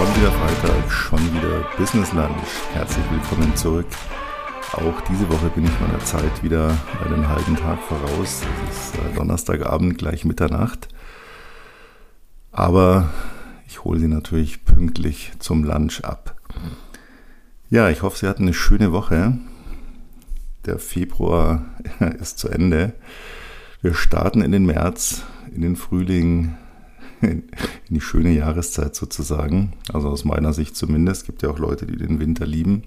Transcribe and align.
Schon 0.00 0.16
wieder 0.16 0.32
Freitag, 0.32 0.90
schon 0.90 1.34
wieder 1.34 1.62
Business 1.76 2.14
Lunch. 2.14 2.48
Herzlich 2.72 3.04
willkommen 3.10 3.54
zurück. 3.54 3.86
Auch 4.72 4.98
diese 5.02 5.28
Woche 5.28 5.50
bin 5.50 5.64
ich 5.64 5.78
meiner 5.78 6.02
Zeit 6.02 6.42
wieder 6.42 6.74
einen 7.04 7.28
halben 7.28 7.54
Tag 7.54 7.78
voraus. 7.82 8.40
Es 8.70 8.78
ist 8.78 8.94
äh, 8.94 9.14
Donnerstagabend, 9.14 9.98
gleich 9.98 10.24
Mitternacht. 10.24 10.88
Aber 12.50 13.10
ich 13.68 13.84
hole 13.84 14.00
Sie 14.00 14.08
natürlich 14.08 14.64
pünktlich 14.64 15.32
zum 15.38 15.64
Lunch 15.64 16.02
ab. 16.02 16.34
Ja, 17.68 17.90
ich 17.90 18.00
hoffe, 18.00 18.16
Sie 18.16 18.26
hatten 18.26 18.44
eine 18.44 18.54
schöne 18.54 18.92
Woche. 18.92 19.36
Der 20.64 20.78
Februar 20.78 21.66
ist 22.18 22.38
zu 22.38 22.48
Ende. 22.48 22.94
Wir 23.82 23.92
starten 23.92 24.40
in 24.40 24.52
den 24.52 24.64
März, 24.64 25.24
in 25.54 25.60
den 25.60 25.76
Frühling, 25.76 26.56
in 27.26 27.44
die 27.88 28.00
schöne 28.00 28.32
Jahreszeit 28.32 28.94
sozusagen. 28.94 29.72
Also 29.92 30.08
aus 30.08 30.24
meiner 30.24 30.52
Sicht 30.52 30.76
zumindest. 30.76 31.22
Es 31.22 31.26
gibt 31.26 31.42
ja 31.42 31.50
auch 31.50 31.58
Leute, 31.58 31.86
die 31.86 31.96
den 31.96 32.20
Winter 32.20 32.46
lieben. 32.46 32.82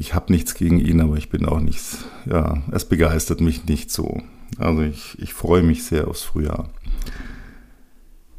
Ich 0.00 0.14
habe 0.14 0.32
nichts 0.32 0.54
gegen 0.54 0.78
ihn, 0.78 1.00
aber 1.00 1.16
ich 1.16 1.28
bin 1.28 1.44
auch 1.44 1.58
nichts, 1.58 2.04
ja, 2.24 2.62
es 2.70 2.84
begeistert 2.84 3.40
mich 3.40 3.66
nicht 3.66 3.90
so. 3.90 4.22
Also 4.56 4.82
ich, 4.82 5.20
ich 5.20 5.34
freue 5.34 5.64
mich 5.64 5.84
sehr 5.84 6.06
aufs 6.06 6.22
Frühjahr. 6.22 6.68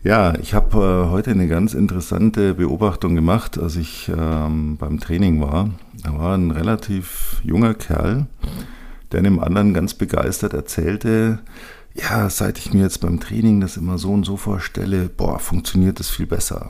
Ja, 0.02 0.36
ich 0.40 0.54
habe 0.54 0.78
äh, 0.78 1.12
heute 1.12 1.32
eine 1.32 1.50
ganz 1.50 1.74
interessante 1.74 2.54
Beobachtung 2.54 3.16
gemacht, 3.16 3.58
als 3.58 3.76
ich 3.76 4.10
ähm, 4.18 4.78
beim 4.78 5.02
Training 5.02 5.42
war. 5.42 5.72
Da 6.02 6.18
war 6.18 6.38
ein 6.38 6.52
relativ 6.52 7.42
junger 7.44 7.74
Kerl, 7.74 8.28
der 9.12 9.20
einem 9.20 9.40
anderen 9.40 9.74
ganz 9.74 9.94
begeistert 9.94 10.54
erzählte, 10.54 11.40
ja, 12.02 12.30
seit 12.30 12.58
ich 12.58 12.74
mir 12.74 12.84
jetzt 12.84 13.02
beim 13.02 13.20
Training 13.20 13.62
das 13.62 13.78
immer 13.78 13.98
so 13.98 14.12
und 14.12 14.26
so 14.26 14.38
vorstelle, 14.38 15.10
boah, 15.10 15.40
funktioniert 15.40 16.00
das 16.00 16.10
viel 16.10 16.28
besser. 16.28 16.70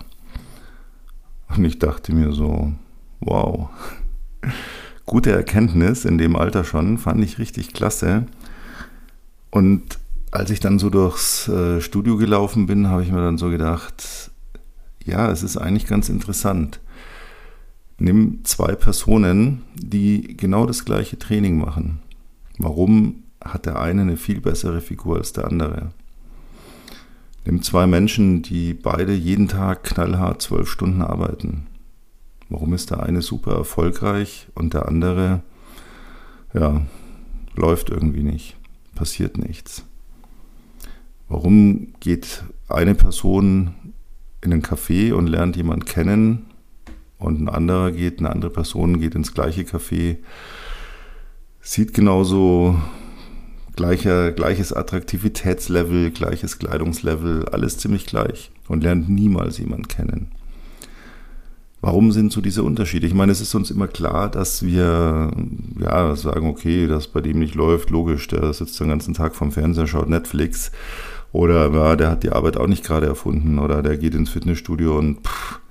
Und 1.50 1.66
ich 1.66 1.80
dachte 1.80 2.14
mir 2.14 2.32
so, 2.32 2.74
wow, 3.20 3.70
gute 5.06 5.32
Erkenntnis 5.32 6.06
in 6.06 6.18
dem 6.18 6.36
Alter 6.36 6.64
schon, 6.64 6.98
fand 6.98 7.24
ich 7.24 7.40
richtig 7.40 7.74
klasse. 7.74 8.26
Und 9.52 10.00
als 10.32 10.52
ich 10.52 10.60
dann 10.60 10.80
so 10.80 10.90
durchs 10.90 11.48
äh, 11.48 11.82
Studio 11.82 12.18
gelaufen 12.18 12.68
bin, 12.68 12.88
habe 12.88 13.04
ich 13.04 13.12
mir 13.12 13.22
dann 13.22 13.38
so 13.38 13.50
gedacht, 13.50 14.32
ja, 15.04 15.32
es 15.32 15.44
ist 15.44 15.58
eigentlich 15.58 15.88
ganz 15.88 16.10
interessant. 16.10 16.80
Nimm 17.98 18.42
zwei 18.44 18.76
Personen, 18.76 19.64
die 19.76 20.38
genau 20.38 20.66
das 20.66 20.86
gleiche 20.86 21.18
Training 21.18 21.58
machen. 21.58 22.00
Warum 22.58 23.24
hat 23.54 23.66
der 23.66 23.80
eine 23.80 24.02
eine 24.02 24.18
viel 24.18 24.42
bessere 24.42 24.82
Figur 24.82 25.18
als 25.18 25.34
der 25.34 25.46
andere. 25.46 25.92
Nimm 27.46 27.62
zwei 27.62 27.88
Menschen, 27.88 28.42
die 28.42 28.74
beide 28.74 29.14
jeden 29.14 29.48
Tag 29.48 29.84
knallhart 29.84 30.42
zwölf 30.42 30.70
Stunden 30.70 31.02
arbeiten. 31.02 31.68
Warum 32.50 32.74
ist 32.74 32.90
der 32.92 33.04
eine 33.04 33.22
super 33.22 33.54
erfolgreich 33.54 34.48
und 34.56 34.74
der 34.74 34.88
andere, 34.88 35.42
ja, 36.54 36.82
läuft 37.56 37.90
irgendwie 37.90 38.24
nicht, 38.24 38.56
passiert 38.96 39.38
nichts? 39.38 39.84
Warum 41.28 41.94
geht 42.00 42.44
eine 42.68 42.96
Person 42.96 43.76
in 44.42 44.54
ein 44.54 44.64
Café 44.64 45.14
und 45.14 45.28
lernt 45.28 45.56
jemand 45.56 45.86
kennen 45.86 46.48
und 47.20 47.42
ein 47.42 47.50
anderer 47.50 47.92
geht, 47.92 48.20
eine 48.20 48.32
andere 48.32 48.52
Person 48.52 49.00
geht 49.00 49.14
ins 49.14 49.34
gleiche 49.34 49.62
Café, 49.62 50.18
sieht 51.62 51.94
genauso 51.94 52.82
gleicher, 53.80 54.34
gleiches 54.34 54.74
Attraktivitätslevel, 54.74 56.12
gleiches 56.12 56.60
Kleidungslevel, 56.60 57.46
alles 57.46 57.78
ziemlich 57.78 58.06
gleich 58.06 58.52
und 58.68 58.84
lernt 58.84 59.10
niemals 59.10 59.58
jemand 59.58 59.88
kennen. 59.88 60.32
Warum 61.80 62.12
sind 62.12 62.34
so 62.34 62.42
diese 62.42 62.64
Unterschiede? 62.64 63.08
Ich 63.08 63.14
meine, 63.14 63.32
es 63.32 63.40
ist 63.40 63.56
uns 63.56 63.72
immer 63.72 63.88
klar, 63.88 64.30
dass 64.30 64.64
wir 64.66 65.32
ja 65.80 66.16
sagen, 66.18 66.50
okay, 66.50 66.88
das 66.88 67.08
bei 67.08 67.22
dem 67.22 67.40
nicht 67.40 67.56
läuft, 67.56 67.90
logisch, 67.90 68.28
der 68.28 68.52
sitzt 68.52 68.78
den 68.82 68.90
ganzen 68.90 69.14
Tag 69.14 69.34
vom 69.34 69.54
Fernseher, 69.54 69.88
schaut 69.88 70.10
Netflix 70.10 70.74
oder 71.32 71.72
ja, 71.72 71.96
der 71.96 72.12
hat 72.12 72.24
die 72.24 72.34
Arbeit 72.34 72.58
auch 72.58 72.68
nicht 72.68 72.84
gerade 72.84 73.08
erfunden 73.08 73.60
oder 73.60 73.82
der 73.82 73.96
geht 73.96 74.14
ins 74.14 74.30
Fitnessstudio 74.30 74.98
und 74.98 75.26
pff, 75.26 75.62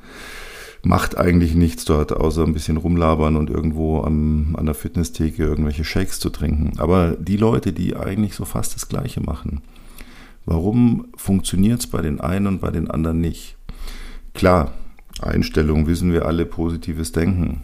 macht 0.82 1.18
eigentlich 1.18 1.54
nichts 1.54 1.84
dort, 1.84 2.12
außer 2.12 2.44
ein 2.44 2.52
bisschen 2.52 2.76
rumlabern 2.76 3.36
und 3.36 3.50
irgendwo 3.50 4.02
am, 4.02 4.54
an 4.56 4.66
der 4.66 4.74
Fitnesstheke 4.74 5.42
irgendwelche 5.42 5.84
Shakes 5.84 6.20
zu 6.20 6.30
trinken. 6.30 6.78
Aber 6.78 7.16
die 7.18 7.36
Leute, 7.36 7.72
die 7.72 7.96
eigentlich 7.96 8.34
so 8.34 8.44
fast 8.44 8.74
das 8.74 8.88
Gleiche 8.88 9.20
machen, 9.20 9.62
warum 10.46 11.06
funktioniert 11.16 11.80
es 11.80 11.86
bei 11.86 12.00
den 12.00 12.20
einen 12.20 12.46
und 12.46 12.60
bei 12.60 12.70
den 12.70 12.90
anderen 12.90 13.20
nicht? 13.20 13.56
Klar, 14.34 14.72
Einstellung 15.20 15.86
wissen 15.86 16.12
wir 16.12 16.26
alle, 16.26 16.46
positives 16.46 17.12
Denken. 17.12 17.62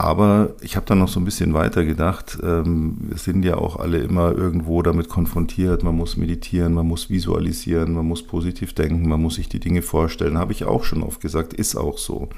Aber 0.00 0.54
ich 0.62 0.76
habe 0.76 0.86
dann 0.86 0.98
noch 0.98 1.10
so 1.10 1.20
ein 1.20 1.26
bisschen 1.26 1.52
weiter 1.52 1.84
gedacht. 1.84 2.38
Ähm, 2.42 2.96
wir 3.02 3.18
sind 3.18 3.44
ja 3.44 3.58
auch 3.58 3.76
alle 3.76 3.98
immer 3.98 4.32
irgendwo 4.32 4.80
damit 4.80 5.10
konfrontiert. 5.10 5.82
Man 5.82 5.94
muss 5.94 6.16
meditieren, 6.16 6.72
man 6.72 6.88
muss 6.88 7.10
visualisieren, 7.10 7.92
man 7.92 8.06
muss 8.06 8.22
positiv 8.22 8.72
denken, 8.72 9.06
man 9.06 9.20
muss 9.20 9.34
sich 9.34 9.50
die 9.50 9.60
Dinge 9.60 9.82
vorstellen. 9.82 10.38
Habe 10.38 10.52
ich 10.52 10.64
auch 10.64 10.84
schon 10.84 11.02
oft 11.02 11.20
gesagt, 11.20 11.52
ist 11.52 11.76
auch 11.76 11.98
so. 11.98 12.30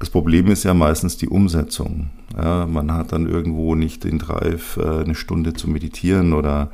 Das 0.00 0.10
Problem 0.10 0.48
ist 0.48 0.64
ja 0.64 0.74
meistens 0.74 1.16
die 1.16 1.30
Umsetzung. 1.30 2.10
Ja, 2.36 2.66
man 2.66 2.92
hat 2.92 3.12
dann 3.12 3.26
irgendwo 3.26 3.74
nicht 3.74 4.04
den 4.04 4.18
Drive, 4.18 4.76
äh, 4.76 5.02
eine 5.02 5.14
Stunde 5.14 5.54
zu 5.54 5.70
meditieren 5.70 6.34
oder 6.34 6.72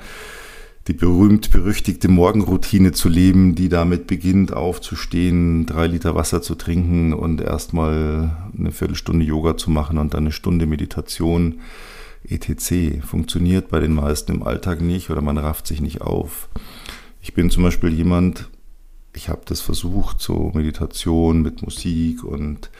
die 0.88 0.94
berühmt-berüchtigte 0.94 2.08
Morgenroutine 2.08 2.92
zu 2.92 3.08
leben, 3.08 3.54
die 3.54 3.68
damit 3.68 4.06
beginnt, 4.06 4.52
aufzustehen, 4.52 5.66
drei 5.66 5.86
Liter 5.86 6.14
Wasser 6.14 6.40
zu 6.40 6.54
trinken 6.54 7.12
und 7.12 7.40
erstmal 7.40 8.36
eine 8.58 8.72
Viertelstunde 8.72 9.24
Yoga 9.24 9.56
zu 9.56 9.70
machen 9.70 9.98
und 9.98 10.14
dann 10.14 10.24
eine 10.24 10.32
Stunde 10.32 10.66
Meditation, 10.66 11.60
etc. 12.28 13.04
Funktioniert 13.06 13.68
bei 13.68 13.80
den 13.80 13.92
meisten 13.92 14.32
im 14.32 14.42
Alltag 14.42 14.80
nicht 14.80 15.10
oder 15.10 15.20
man 15.20 15.38
rafft 15.38 15.66
sich 15.66 15.80
nicht 15.80 16.00
auf. 16.00 16.48
Ich 17.20 17.34
bin 17.34 17.50
zum 17.50 17.62
Beispiel 17.62 17.90
jemand, 17.90 18.48
ich 19.14 19.28
habe 19.28 19.42
das 19.44 19.60
versucht, 19.60 20.20
so 20.20 20.50
Meditation 20.54 21.42
mit 21.42 21.62
Musik 21.62 22.24
und 22.24 22.70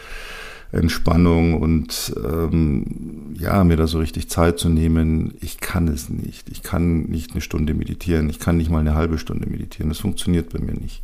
Entspannung 0.73 1.61
und 1.61 2.15
ähm, 2.25 3.35
ja, 3.35 3.65
mir 3.65 3.77
da 3.77 3.87
so 3.87 3.99
richtig 3.99 4.29
Zeit 4.29 4.59
zu 4.59 4.69
nehmen. 4.69 5.35
Ich 5.41 5.59
kann 5.59 5.89
es 5.89 6.09
nicht. 6.09 6.49
Ich 6.49 6.63
kann 6.63 7.03
nicht 7.05 7.33
eine 7.33 7.41
Stunde 7.41 7.75
meditieren. 7.75 8.31
Ich 8.31 8.39
kann 8.39 8.57
nicht 8.57 8.71
mal 8.71 8.79
eine 8.79 8.95
halbe 8.95 9.19
Stunde 9.19 9.49
meditieren. 9.49 9.89
Das 9.89 9.99
funktioniert 9.99 10.53
bei 10.53 10.61
mir 10.61 10.75
nicht. 10.75 11.03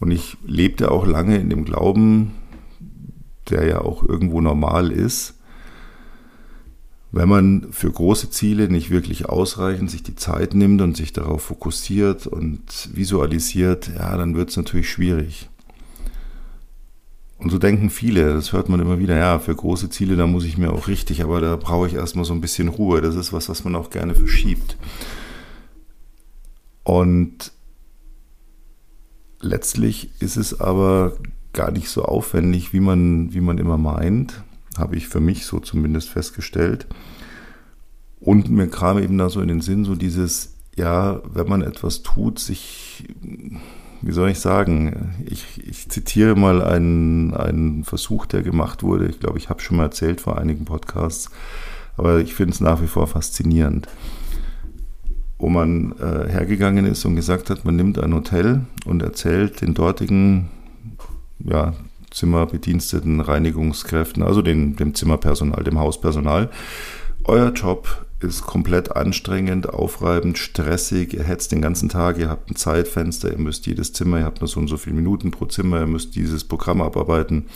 Und 0.00 0.10
ich 0.10 0.36
lebte 0.46 0.90
auch 0.90 1.06
lange 1.06 1.36
in 1.38 1.50
dem 1.50 1.64
Glauben, 1.64 2.32
der 3.50 3.66
ja 3.66 3.80
auch 3.80 4.02
irgendwo 4.02 4.40
normal 4.40 4.90
ist, 4.90 5.34
wenn 7.12 7.28
man 7.28 7.68
für 7.70 7.90
große 7.90 8.30
Ziele 8.30 8.68
nicht 8.68 8.90
wirklich 8.90 9.26
ausreichend 9.26 9.90
sich 9.90 10.02
die 10.02 10.16
Zeit 10.16 10.54
nimmt 10.54 10.82
und 10.82 10.96
sich 10.96 11.12
darauf 11.12 11.42
fokussiert 11.42 12.26
und 12.26 12.90
visualisiert, 12.92 13.90
ja, 13.96 14.16
dann 14.16 14.34
wird 14.34 14.50
es 14.50 14.56
natürlich 14.56 14.90
schwierig. 14.90 15.48
Und 17.38 17.50
so 17.50 17.58
denken 17.58 17.90
viele, 17.90 18.32
das 18.32 18.52
hört 18.52 18.68
man 18.68 18.80
immer 18.80 18.98
wieder, 18.98 19.16
ja, 19.16 19.38
für 19.38 19.54
große 19.54 19.90
Ziele, 19.90 20.16
da 20.16 20.26
muss 20.26 20.44
ich 20.44 20.56
mir 20.56 20.72
auch 20.72 20.88
richtig, 20.88 21.22
aber 21.22 21.40
da 21.40 21.56
brauche 21.56 21.86
ich 21.86 21.94
erstmal 21.94 22.24
so 22.24 22.32
ein 22.32 22.40
bisschen 22.40 22.68
Ruhe. 22.68 23.02
Das 23.02 23.14
ist 23.14 23.32
was, 23.32 23.48
was 23.48 23.62
man 23.62 23.76
auch 23.76 23.90
gerne 23.90 24.14
verschiebt. 24.14 24.76
Und 26.82 27.52
letztlich 29.40 30.10
ist 30.20 30.36
es 30.36 30.60
aber 30.60 31.16
gar 31.52 31.70
nicht 31.70 31.88
so 31.88 32.04
aufwendig, 32.04 32.72
wie 32.72 32.80
man, 32.80 33.34
wie 33.34 33.40
man 33.40 33.58
immer 33.58 33.76
meint, 33.76 34.42
habe 34.78 34.96
ich 34.96 35.08
für 35.08 35.20
mich 35.20 35.46
so 35.46 35.58
zumindest 35.58 36.08
festgestellt. 36.08 36.86
Und 38.20 38.50
mir 38.50 38.68
kam 38.68 38.98
eben 38.98 39.18
da 39.18 39.28
so 39.28 39.40
in 39.40 39.48
den 39.48 39.60
Sinn, 39.60 39.84
so 39.84 39.94
dieses, 39.94 40.54
ja, 40.74 41.20
wenn 41.32 41.48
man 41.48 41.62
etwas 41.62 42.02
tut, 42.02 42.38
sich 42.38 43.04
wie 44.02 44.12
soll 44.12 44.30
ich 44.30 44.40
sagen, 44.40 45.14
ich, 45.24 45.66
ich 45.66 45.88
zitiere 45.88 46.36
mal 46.36 46.62
einen, 46.62 47.34
einen 47.34 47.84
Versuch, 47.84 48.26
der 48.26 48.42
gemacht 48.42 48.82
wurde. 48.82 49.06
Ich 49.06 49.20
glaube, 49.20 49.38
ich 49.38 49.48
habe 49.48 49.60
schon 49.60 49.76
mal 49.76 49.84
erzählt 49.84 50.20
vor 50.20 50.38
einigen 50.38 50.64
Podcasts, 50.64 51.30
aber 51.96 52.20
ich 52.20 52.34
finde 52.34 52.54
es 52.54 52.60
nach 52.60 52.82
wie 52.82 52.86
vor 52.86 53.06
faszinierend. 53.06 53.88
Wo 55.38 55.48
man 55.48 55.92
äh, 55.98 56.30
hergegangen 56.30 56.86
ist 56.86 57.04
und 57.04 57.16
gesagt 57.16 57.50
hat, 57.50 57.64
man 57.64 57.76
nimmt 57.76 57.98
ein 57.98 58.14
Hotel 58.14 58.62
und 58.86 59.02
erzählt 59.02 59.60
den 59.60 59.74
dortigen 59.74 60.48
ja, 61.38 61.74
Zimmerbediensteten, 62.10 63.20
Reinigungskräften, 63.20 64.22
also 64.22 64.40
den, 64.40 64.76
dem 64.76 64.94
Zimmerpersonal, 64.94 65.62
dem 65.64 65.78
Hauspersonal, 65.78 66.50
euer 67.24 67.52
Job 67.52 68.05
ist 68.26 68.42
komplett 68.42 68.94
anstrengend, 68.94 69.68
aufreibend, 69.68 70.38
stressig. 70.38 71.14
Ihr 71.14 71.24
hetzt 71.24 71.52
den 71.52 71.62
ganzen 71.62 71.88
Tag, 71.88 72.18
ihr 72.18 72.28
habt 72.28 72.50
ein 72.50 72.56
Zeitfenster, 72.56 73.30
ihr 73.30 73.38
müsst 73.38 73.66
jedes 73.66 73.92
Zimmer, 73.92 74.18
ihr 74.18 74.24
habt 74.24 74.40
nur 74.40 74.48
so 74.48 74.60
und 74.60 74.68
so 74.68 74.76
viele 74.76 74.96
Minuten 74.96 75.30
pro 75.30 75.46
Zimmer, 75.46 75.80
ihr 75.80 75.86
müsst 75.86 76.14
dieses 76.14 76.44
Programm 76.44 76.82
abarbeiten. 76.82 77.46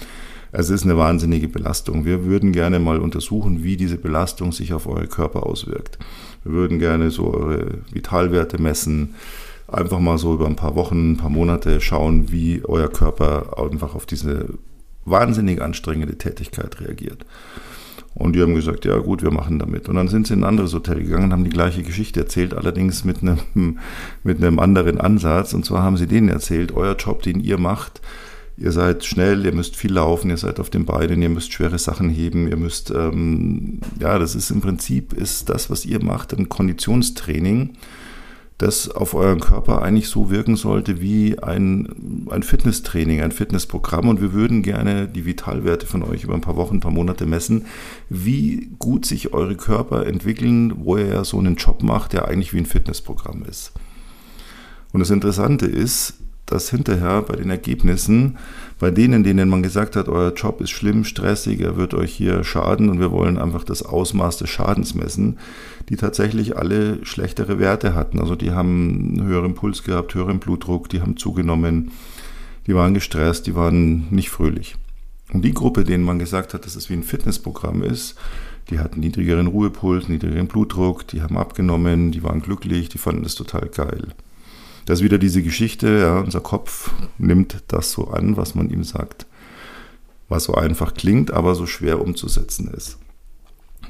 Es 0.52 0.70
ist 0.70 0.84
eine 0.84 0.96
wahnsinnige 0.96 1.48
Belastung. 1.48 2.04
Wir 2.04 2.24
würden 2.24 2.52
gerne 2.52 2.80
mal 2.80 2.98
untersuchen, 2.98 3.62
wie 3.62 3.76
diese 3.76 3.98
Belastung 3.98 4.52
sich 4.52 4.72
auf 4.72 4.86
euren 4.86 5.08
Körper 5.08 5.46
auswirkt. 5.46 5.98
Wir 6.42 6.52
würden 6.52 6.78
gerne 6.78 7.10
so 7.10 7.32
eure 7.32 7.78
Vitalwerte 7.92 8.60
messen, 8.60 9.14
einfach 9.68 10.00
mal 10.00 10.18
so 10.18 10.34
über 10.34 10.46
ein 10.46 10.56
paar 10.56 10.74
Wochen, 10.74 11.12
ein 11.12 11.16
paar 11.16 11.30
Monate 11.30 11.80
schauen, 11.80 12.32
wie 12.32 12.62
euer 12.64 12.88
Körper 12.88 13.58
einfach 13.58 13.94
auf 13.94 14.06
diese 14.06 14.48
wahnsinnig 15.04 15.62
anstrengende 15.62 16.18
Tätigkeit 16.18 16.80
reagiert. 16.80 17.24
Und 18.14 18.34
die 18.34 18.42
haben 18.42 18.54
gesagt, 18.54 18.84
ja 18.84 18.98
gut, 18.98 19.22
wir 19.22 19.30
machen 19.30 19.58
damit. 19.58 19.88
Und 19.88 19.94
dann 19.94 20.08
sind 20.08 20.26
sie 20.26 20.34
in 20.34 20.40
ein 20.40 20.48
anderes 20.48 20.74
Hotel 20.74 21.02
gegangen 21.02 21.26
und 21.26 21.32
haben 21.32 21.44
die 21.44 21.50
gleiche 21.50 21.82
Geschichte 21.82 22.20
erzählt, 22.20 22.54
allerdings 22.54 23.04
mit 23.04 23.22
einem, 23.22 23.38
mit 24.24 24.38
einem 24.38 24.58
anderen 24.58 25.00
Ansatz. 25.00 25.54
Und 25.54 25.64
zwar 25.64 25.82
haben 25.82 25.96
sie 25.96 26.06
denen 26.06 26.28
erzählt, 26.28 26.72
euer 26.72 26.96
Job, 26.96 27.22
den 27.22 27.40
ihr 27.40 27.58
macht, 27.58 28.00
ihr 28.56 28.72
seid 28.72 29.04
schnell, 29.04 29.46
ihr 29.46 29.54
müsst 29.54 29.76
viel 29.76 29.92
laufen, 29.92 30.28
ihr 30.30 30.36
seid 30.36 30.60
auf 30.60 30.70
den 30.70 30.84
Beinen, 30.84 31.22
ihr 31.22 31.28
müsst 31.28 31.52
schwere 31.52 31.78
Sachen 31.78 32.10
heben, 32.10 32.48
ihr 32.48 32.56
müsst, 32.56 32.90
ähm, 32.90 33.80
ja, 33.98 34.18
das 34.18 34.34
ist 34.34 34.50
im 34.50 34.60
Prinzip, 34.60 35.12
ist 35.12 35.48
das, 35.48 35.70
was 35.70 35.86
ihr 35.86 36.04
macht, 36.04 36.32
ein 36.34 36.48
Konditionstraining 36.48 37.70
das 38.62 38.90
auf 38.90 39.14
euren 39.14 39.40
Körper 39.40 39.80
eigentlich 39.80 40.08
so 40.08 40.28
wirken 40.28 40.54
sollte 40.54 41.00
wie 41.00 41.38
ein, 41.38 42.26
ein 42.28 42.42
Fitnesstraining, 42.42 43.22
ein 43.22 43.32
Fitnessprogramm. 43.32 44.08
Und 44.08 44.20
wir 44.20 44.34
würden 44.34 44.62
gerne 44.62 45.08
die 45.08 45.24
Vitalwerte 45.24 45.86
von 45.86 46.02
euch 46.02 46.24
über 46.24 46.34
ein 46.34 46.42
paar 46.42 46.56
Wochen, 46.56 46.76
ein 46.76 46.80
paar 46.80 46.90
Monate 46.90 47.24
messen, 47.24 47.64
wie 48.10 48.70
gut 48.78 49.06
sich 49.06 49.32
eure 49.32 49.56
Körper 49.56 50.06
entwickeln, 50.06 50.84
wo 50.84 50.98
ihr 50.98 51.06
ja 51.06 51.24
so 51.24 51.38
einen 51.38 51.56
Job 51.56 51.82
macht, 51.82 52.12
der 52.12 52.28
eigentlich 52.28 52.52
wie 52.52 52.58
ein 52.58 52.66
Fitnessprogramm 52.66 53.44
ist. 53.48 53.72
Und 54.92 55.00
das 55.00 55.10
Interessante 55.10 55.64
ist, 55.64 56.14
dass 56.46 56.70
hinterher 56.70 57.22
bei 57.22 57.36
den 57.36 57.50
Ergebnissen, 57.50 58.38
bei 58.78 58.90
denen, 58.90 59.22
denen 59.22 59.48
man 59.48 59.62
gesagt 59.62 59.94
hat, 59.94 60.08
euer 60.08 60.32
Job 60.34 60.60
ist 60.60 60.70
schlimm, 60.70 61.04
stressig, 61.04 61.60
er 61.60 61.76
wird 61.76 61.94
euch 61.94 62.12
hier 62.12 62.42
schaden 62.44 62.88
und 62.88 62.98
wir 62.98 63.12
wollen 63.12 63.38
einfach 63.38 63.62
das 63.62 63.82
Ausmaß 63.82 64.38
des 64.38 64.50
Schadens 64.50 64.94
messen, 64.94 65.38
die 65.88 65.96
tatsächlich 65.96 66.56
alle 66.56 67.04
schlechtere 67.04 67.58
Werte 67.58 67.94
hatten. 67.94 68.20
Also 68.20 68.36
die 68.36 68.50
haben 68.50 69.16
einen 69.18 69.26
höheren 69.26 69.54
Puls 69.54 69.84
gehabt, 69.84 70.14
höheren 70.14 70.40
Blutdruck, 70.40 70.88
die 70.88 71.02
haben 71.02 71.16
zugenommen, 71.16 71.92
die 72.66 72.74
waren 72.74 72.94
gestresst, 72.94 73.46
die 73.46 73.54
waren 73.54 74.08
nicht 74.10 74.30
fröhlich. 74.30 74.76
Und 75.32 75.44
die 75.44 75.54
Gruppe, 75.54 75.84
denen 75.84 76.04
man 76.04 76.18
gesagt 76.18 76.54
hat, 76.54 76.64
dass 76.64 76.74
es 76.74 76.90
wie 76.90 76.94
ein 76.94 77.04
Fitnessprogramm 77.04 77.82
ist, 77.82 78.16
die 78.70 78.78
hatten 78.78 79.00
niedrigeren 79.00 79.46
Ruhepuls, 79.46 80.08
niedrigeren 80.08 80.46
Blutdruck, 80.46 81.06
die 81.06 81.22
haben 81.22 81.36
abgenommen, 81.36 82.12
die 82.12 82.22
waren 82.22 82.42
glücklich, 82.42 82.88
die 82.88 82.98
fanden 82.98 83.24
es 83.24 83.34
total 83.34 83.68
geil. 83.68 84.08
Das 84.90 84.98
ist 84.98 85.04
wieder 85.04 85.18
diese 85.18 85.40
Geschichte, 85.40 86.00
ja, 86.00 86.18
unser 86.18 86.40
Kopf 86.40 86.90
nimmt 87.16 87.62
das 87.68 87.92
so 87.92 88.08
an, 88.08 88.36
was 88.36 88.56
man 88.56 88.70
ihm 88.70 88.82
sagt. 88.82 89.24
Was 90.28 90.42
so 90.42 90.56
einfach 90.56 90.94
klingt, 90.94 91.30
aber 91.30 91.54
so 91.54 91.64
schwer 91.64 92.00
umzusetzen 92.00 92.66
ist. 92.66 92.98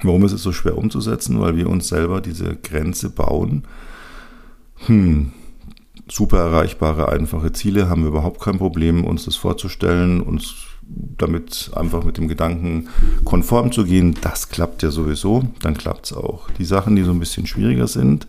Warum 0.03 0.27
ist 0.27 0.33
es 0.33 0.43
so 0.43 0.53
schwer 0.53 0.77
umzusetzen? 0.77 1.41
Weil 1.41 1.57
wir 1.57 1.71
uns 1.71 1.89
selber 1.89 2.21
diese 2.21 2.55
Grenze 2.55 3.09
bauen. 3.09 3.63
Hm, 4.89 5.33
super 6.07 6.37
erreichbare, 6.37 7.09
einfache 7.09 7.53
Ziele 7.53 7.89
haben 7.89 8.03
wir 8.03 8.09
überhaupt 8.09 8.43
kein 8.43 8.59
Problem, 8.59 9.07
uns 9.07 9.25
das 9.25 9.37
vorzustellen, 9.37 10.21
uns 10.21 10.67
damit 10.83 11.71
einfach 11.75 12.05
mit 12.05 12.19
dem 12.19 12.29
Gedanken 12.29 12.89
konform 13.25 13.73
zu 13.73 13.85
gehen. 13.85 14.19
Das 14.21 14.51
klappt 14.51 14.83
ja 14.83 14.91
sowieso, 14.91 15.45
dann 15.63 15.79
klappt 15.79 16.05
es 16.05 16.13
auch. 16.13 16.51
Die 16.59 16.67
Sachen, 16.67 16.95
die 16.95 17.05
so 17.05 17.11
ein 17.13 17.21
bisschen 17.21 17.47
schwieriger 17.47 17.87
sind, 17.87 18.27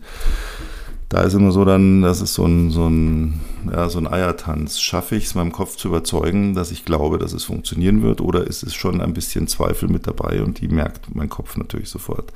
da 1.12 1.20
ist 1.24 1.34
immer 1.34 1.52
so 1.52 1.66
dann, 1.66 2.00
das 2.00 2.22
ist 2.22 2.32
so 2.32 2.46
ein, 2.46 2.70
so 2.70 2.88
ein, 2.88 3.38
ja, 3.70 3.90
so 3.90 3.98
ein 3.98 4.10
Eiertanz. 4.10 4.80
Schaffe 4.80 5.14
ich 5.14 5.24
es 5.24 5.34
meinem 5.34 5.52
Kopf 5.52 5.76
zu 5.76 5.88
überzeugen, 5.88 6.54
dass 6.54 6.70
ich 6.70 6.86
glaube, 6.86 7.18
dass 7.18 7.34
es 7.34 7.44
funktionieren 7.44 8.00
wird, 8.00 8.22
oder 8.22 8.46
ist 8.46 8.62
es 8.62 8.74
schon 8.74 9.02
ein 9.02 9.12
bisschen 9.12 9.46
Zweifel 9.46 9.90
mit 9.90 10.06
dabei 10.06 10.42
und 10.42 10.62
die 10.62 10.68
merkt 10.68 11.14
mein 11.14 11.28
Kopf 11.28 11.58
natürlich 11.58 11.90
sofort. 11.90 12.32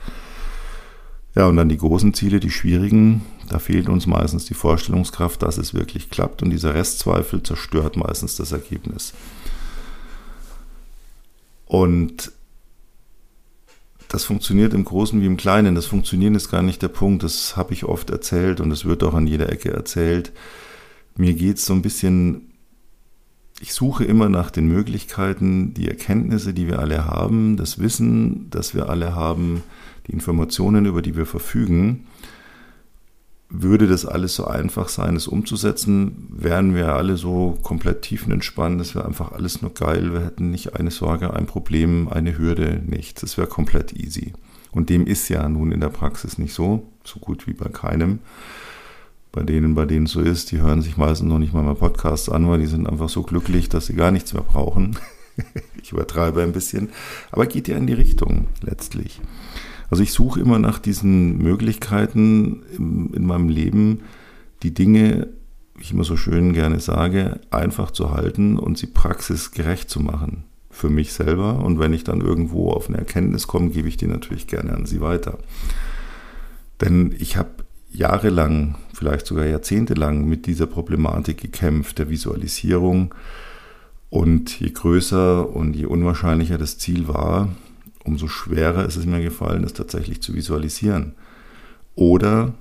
Ja, 1.34 1.46
und 1.46 1.56
dann 1.56 1.70
die 1.70 1.78
großen 1.78 2.12
Ziele, 2.12 2.38
die 2.38 2.50
schwierigen, 2.50 3.22
da 3.48 3.58
fehlt 3.58 3.88
uns 3.88 4.06
meistens 4.06 4.44
die 4.44 4.52
Vorstellungskraft, 4.52 5.42
dass 5.42 5.56
es 5.56 5.72
wirklich 5.72 6.10
klappt 6.10 6.42
und 6.42 6.50
dieser 6.50 6.74
Restzweifel 6.74 7.42
zerstört 7.42 7.96
meistens 7.96 8.36
das 8.36 8.52
Ergebnis. 8.52 9.14
Und 11.64 12.30
das 14.16 14.24
funktioniert 14.24 14.72
im 14.72 14.86
Großen 14.86 15.20
wie 15.20 15.26
im 15.26 15.36
Kleinen. 15.36 15.74
Das 15.74 15.84
Funktionieren 15.84 16.34
ist 16.34 16.50
gar 16.50 16.62
nicht 16.62 16.80
der 16.80 16.88
Punkt. 16.88 17.22
Das 17.22 17.54
habe 17.54 17.74
ich 17.74 17.84
oft 17.84 18.08
erzählt 18.08 18.62
und 18.62 18.70
es 18.70 18.86
wird 18.86 19.04
auch 19.04 19.12
an 19.12 19.26
jeder 19.26 19.52
Ecke 19.52 19.74
erzählt. 19.74 20.32
Mir 21.18 21.34
geht 21.34 21.58
es 21.58 21.66
so 21.66 21.74
ein 21.74 21.82
bisschen, 21.82 22.54
ich 23.60 23.74
suche 23.74 24.04
immer 24.06 24.30
nach 24.30 24.50
den 24.50 24.68
Möglichkeiten, 24.68 25.74
die 25.74 25.86
Erkenntnisse, 25.86 26.54
die 26.54 26.66
wir 26.66 26.78
alle 26.78 27.04
haben, 27.04 27.58
das 27.58 27.78
Wissen, 27.78 28.48
das 28.48 28.74
wir 28.74 28.88
alle 28.88 29.14
haben, 29.14 29.62
die 30.06 30.12
Informationen, 30.12 30.86
über 30.86 31.02
die 31.02 31.14
wir 31.14 31.26
verfügen, 31.26 32.06
würde 33.48 33.86
das 33.86 34.04
alles 34.04 34.34
so 34.34 34.46
einfach 34.46 34.88
sein, 34.88 35.14
es 35.14 35.28
umzusetzen, 35.28 36.28
wären 36.30 36.74
wir 36.74 36.94
alle 36.94 37.16
so 37.16 37.56
komplett 37.62 38.02
tiefenentspannt, 38.02 38.80
das 38.80 38.94
wäre 38.94 39.06
einfach 39.06 39.32
alles 39.32 39.62
nur 39.62 39.72
geil, 39.72 40.12
wir 40.12 40.24
hätten 40.24 40.50
nicht 40.50 40.74
eine 40.74 40.90
Sorge, 40.90 41.32
ein 41.32 41.46
Problem, 41.46 42.08
eine 42.08 42.36
Hürde, 42.36 42.82
nichts. 42.84 43.20
Das 43.20 43.38
wäre 43.38 43.46
komplett 43.46 43.92
easy. 43.92 44.32
Und 44.72 44.90
dem 44.90 45.06
ist 45.06 45.28
ja 45.28 45.48
nun 45.48 45.72
in 45.72 45.80
der 45.80 45.88
Praxis 45.88 46.38
nicht 46.38 46.52
so, 46.52 46.90
so 47.04 47.20
gut 47.20 47.46
wie 47.46 47.54
bei 47.54 47.68
keinem. 47.68 48.18
Bei 49.32 49.42
denen, 49.42 49.74
bei 49.74 49.86
denen 49.86 50.06
es 50.06 50.12
so 50.12 50.20
ist, 50.20 50.50
die 50.50 50.60
hören 50.60 50.82
sich 50.82 50.96
meistens 50.96 51.28
noch 51.28 51.38
nicht 51.38 51.52
mal 51.52 51.62
mal 51.62 51.74
Podcasts 51.74 52.28
an, 52.28 52.48
weil 52.48 52.58
die 52.58 52.66
sind 52.66 52.88
einfach 52.88 53.08
so 53.08 53.22
glücklich, 53.22 53.68
dass 53.68 53.86
sie 53.86 53.94
gar 53.94 54.10
nichts 54.10 54.34
mehr 54.34 54.42
brauchen. 54.42 54.98
ich 55.82 55.92
übertreibe 55.92 56.42
ein 56.42 56.52
bisschen, 56.52 56.90
aber 57.30 57.46
geht 57.46 57.68
ja 57.68 57.76
in 57.76 57.86
die 57.86 57.92
Richtung 57.92 58.48
letztlich. 58.62 59.20
Also 59.90 60.02
ich 60.02 60.12
suche 60.12 60.40
immer 60.40 60.58
nach 60.58 60.78
diesen 60.78 61.38
Möglichkeiten 61.38 62.62
in, 62.76 63.12
in 63.14 63.26
meinem 63.26 63.48
Leben, 63.48 64.00
die 64.62 64.74
Dinge, 64.74 65.28
wie 65.74 65.82
ich 65.82 65.92
immer 65.92 66.04
so 66.04 66.16
schön 66.16 66.52
gerne 66.52 66.80
sage, 66.80 67.40
einfach 67.50 67.90
zu 67.90 68.10
halten 68.10 68.58
und 68.58 68.78
sie 68.78 68.86
praxisgerecht 68.86 69.90
zu 69.90 70.00
machen 70.00 70.44
für 70.76 70.90
mich 70.90 71.12
selber. 71.12 71.64
Und 71.64 71.78
wenn 71.78 71.92
ich 71.92 72.04
dann 72.04 72.20
irgendwo 72.20 72.70
auf 72.70 72.88
eine 72.88 72.98
Erkenntnis 72.98 73.46
komme, 73.46 73.70
gebe 73.70 73.88
ich 73.88 73.96
die 73.96 74.06
natürlich 74.06 74.46
gerne 74.46 74.72
an 74.74 74.86
Sie 74.86 75.00
weiter. 75.00 75.38
Denn 76.80 77.14
ich 77.18 77.36
habe 77.36 77.50
jahrelang, 77.90 78.76
vielleicht 78.92 79.26
sogar 79.26 79.46
jahrzehntelang 79.46 80.26
mit 80.26 80.46
dieser 80.46 80.66
Problematik 80.66 81.40
gekämpft, 81.40 81.98
der 81.98 82.10
Visualisierung. 82.10 83.14
Und 84.10 84.60
je 84.60 84.70
größer 84.70 85.48
und 85.48 85.74
je 85.74 85.86
unwahrscheinlicher 85.86 86.58
das 86.58 86.78
Ziel 86.78 87.08
war, 87.08 87.48
umso 88.06 88.28
schwerer 88.28 88.86
ist 88.86 88.96
es 88.96 89.06
mir 89.06 89.22
gefallen, 89.22 89.64
es 89.64 89.72
tatsächlich 89.72 90.22
zu 90.22 90.34
visualisieren. 90.34 91.14
Oder 91.94 92.54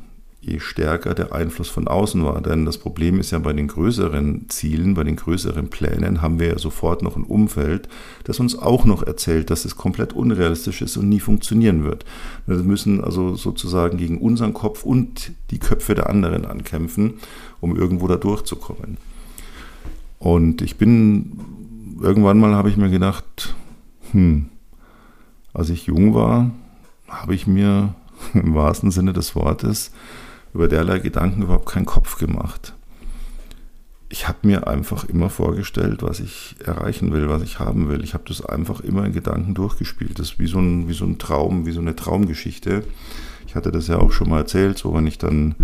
je 0.45 0.59
stärker 0.59 1.15
der 1.15 1.33
Einfluss 1.33 1.69
von 1.69 1.88
außen 1.88 2.24
war. 2.24 2.39
Denn 2.42 2.65
das 2.65 2.77
Problem 2.77 3.19
ist 3.19 3.31
ja 3.31 3.39
bei 3.39 3.51
den 3.51 3.68
größeren 3.68 4.45
Zielen, 4.47 4.94
bei 4.94 5.03
den 5.03 5.15
größeren 5.15 5.69
Plänen 5.69 6.21
haben 6.21 6.40
wir 6.40 6.49
ja 6.49 6.59
sofort 6.59 7.02
noch 7.02 7.16
ein 7.16 7.23
Umfeld, 7.23 7.90
das 8.25 8.40
uns 8.40 8.57
auch 8.57 8.85
noch 8.85 9.02
erzählt, 9.02 9.49
dass 9.49 9.66
es 9.66 9.75
komplett 9.75 10.14
unrealistisch 10.14 10.83
ist 10.83 10.97
und 10.97 11.09
nie 11.09 11.19
funktionieren 11.19 11.83
wird. 11.83 12.06
Wir 12.45 12.57
müssen 12.57 13.04
also 13.04 13.35
sozusagen 13.35 13.97
gegen 13.97 14.19
unseren 14.19 14.54
Kopf 14.54 14.83
und 14.83 15.31
die 15.49 15.57
Köpfe 15.57 15.95
der 15.95 16.09
anderen 16.09 16.45
ankämpfen, 16.45 17.16
um 17.59 17.75
irgendwo 17.75 18.07
da 18.07 18.16
durchzukommen. 18.16 18.97
Und 20.19 20.61
ich 20.61 20.78
bin, 20.78 21.40
irgendwann 22.02 22.37
mal 22.37 22.54
habe 22.54 22.69
ich 22.69 22.78
mir 22.78 22.90
gedacht, 22.90 23.56
hm, 24.11 24.45
als 25.56 25.69
ich 25.69 25.85
jung 25.85 26.14
war, 26.14 26.52
habe 27.07 27.33
ich 27.33 27.47
mir 27.47 27.95
im 28.33 28.56
wahrsten 28.56 28.92
Sinne 28.92 29.14
des 29.14 29.35
Wortes 29.35 29.92
über 30.54 30.68
derlei 30.68 31.00
Gedanken 31.00 31.44
überhaupt 31.44 31.68
keinen 31.68 31.85
Kopf 31.85 32.18
gemacht. 32.18 32.74
Ich 34.07 34.28
habe 34.28 34.40
mir 34.44 34.68
einfach 34.68 35.04
immer 35.04 35.30
vorgestellt, 35.30 36.04
was 36.04 36.19
ich 36.19 36.56
erreichen 36.64 37.12
will, 37.12 37.28
was 37.28 37.42
ich 37.42 37.59
haben 37.59 37.90
will. 37.90 38.04
Ich 38.04 38.14
habe 38.14 38.24
das 38.28 38.45
einfach 38.45 38.80
immer 38.80 39.04
in 39.06 39.14
Gedanken 39.14 39.54
durchgespielt. 39.56 40.19
Das 40.19 40.31
ist 40.31 40.40
wie 40.40 40.47
so, 40.47 40.59
ein, 40.59 40.88
wie 40.88 40.94
so 40.94 41.06
ein 41.06 41.18
Traum, 41.18 41.66
wie 41.66 41.71
so 41.71 41.81
eine 41.81 41.95
Traumgeschichte. 41.95 42.83
Ich 43.47 43.56
hatte 43.56 43.71
das 43.71 43.88
ja 43.88 43.97
auch 43.97 44.12
schon 44.12 44.30
mal 44.30 44.40
erzählt, 44.40 44.78
so 44.78 44.94
wenn 44.94 45.07
ich 45.07 45.18
dann 45.18 45.56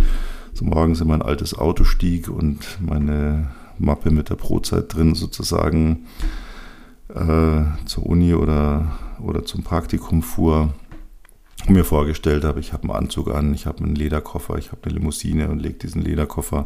so 0.54 0.66
morgens 0.66 1.00
in 1.00 1.08
mein 1.08 1.22
altes 1.22 1.58
Auto 1.58 1.84
stieg 1.84 2.30
und 2.30 2.60
meine 2.82 3.52
Mappe 3.78 4.12
mit 4.12 4.30
der 4.30 4.36
Brotzeit 4.36 4.94
drin 4.94 5.16
sozusagen 5.16 6.08
äh, 7.16 7.86
zur 7.86 8.06
Uni 8.06 8.34
oder, 8.34 8.98
oder 9.20 9.46
zum 9.46 9.64
Praktikum 9.64 10.22
fuhr 10.22 10.74
und 11.68 11.76
mir 11.76 11.84
vorgestellt 11.84 12.44
habe, 12.44 12.60
ich 12.60 12.74
habe 12.74 12.84
einen 12.84 12.92
Anzug 12.92 13.30
an, 13.30 13.54
ich 13.54 13.66
habe 13.66 13.84
einen 13.84 13.96
Lederkoffer, 13.96 14.58
ich 14.58 14.72
habe 14.72 14.84
eine 14.84 14.96
Limousine 14.96 15.50
und 15.50 15.60
lege 15.60 15.76
diesen 15.76 16.02
Lederkoffer 16.02 16.66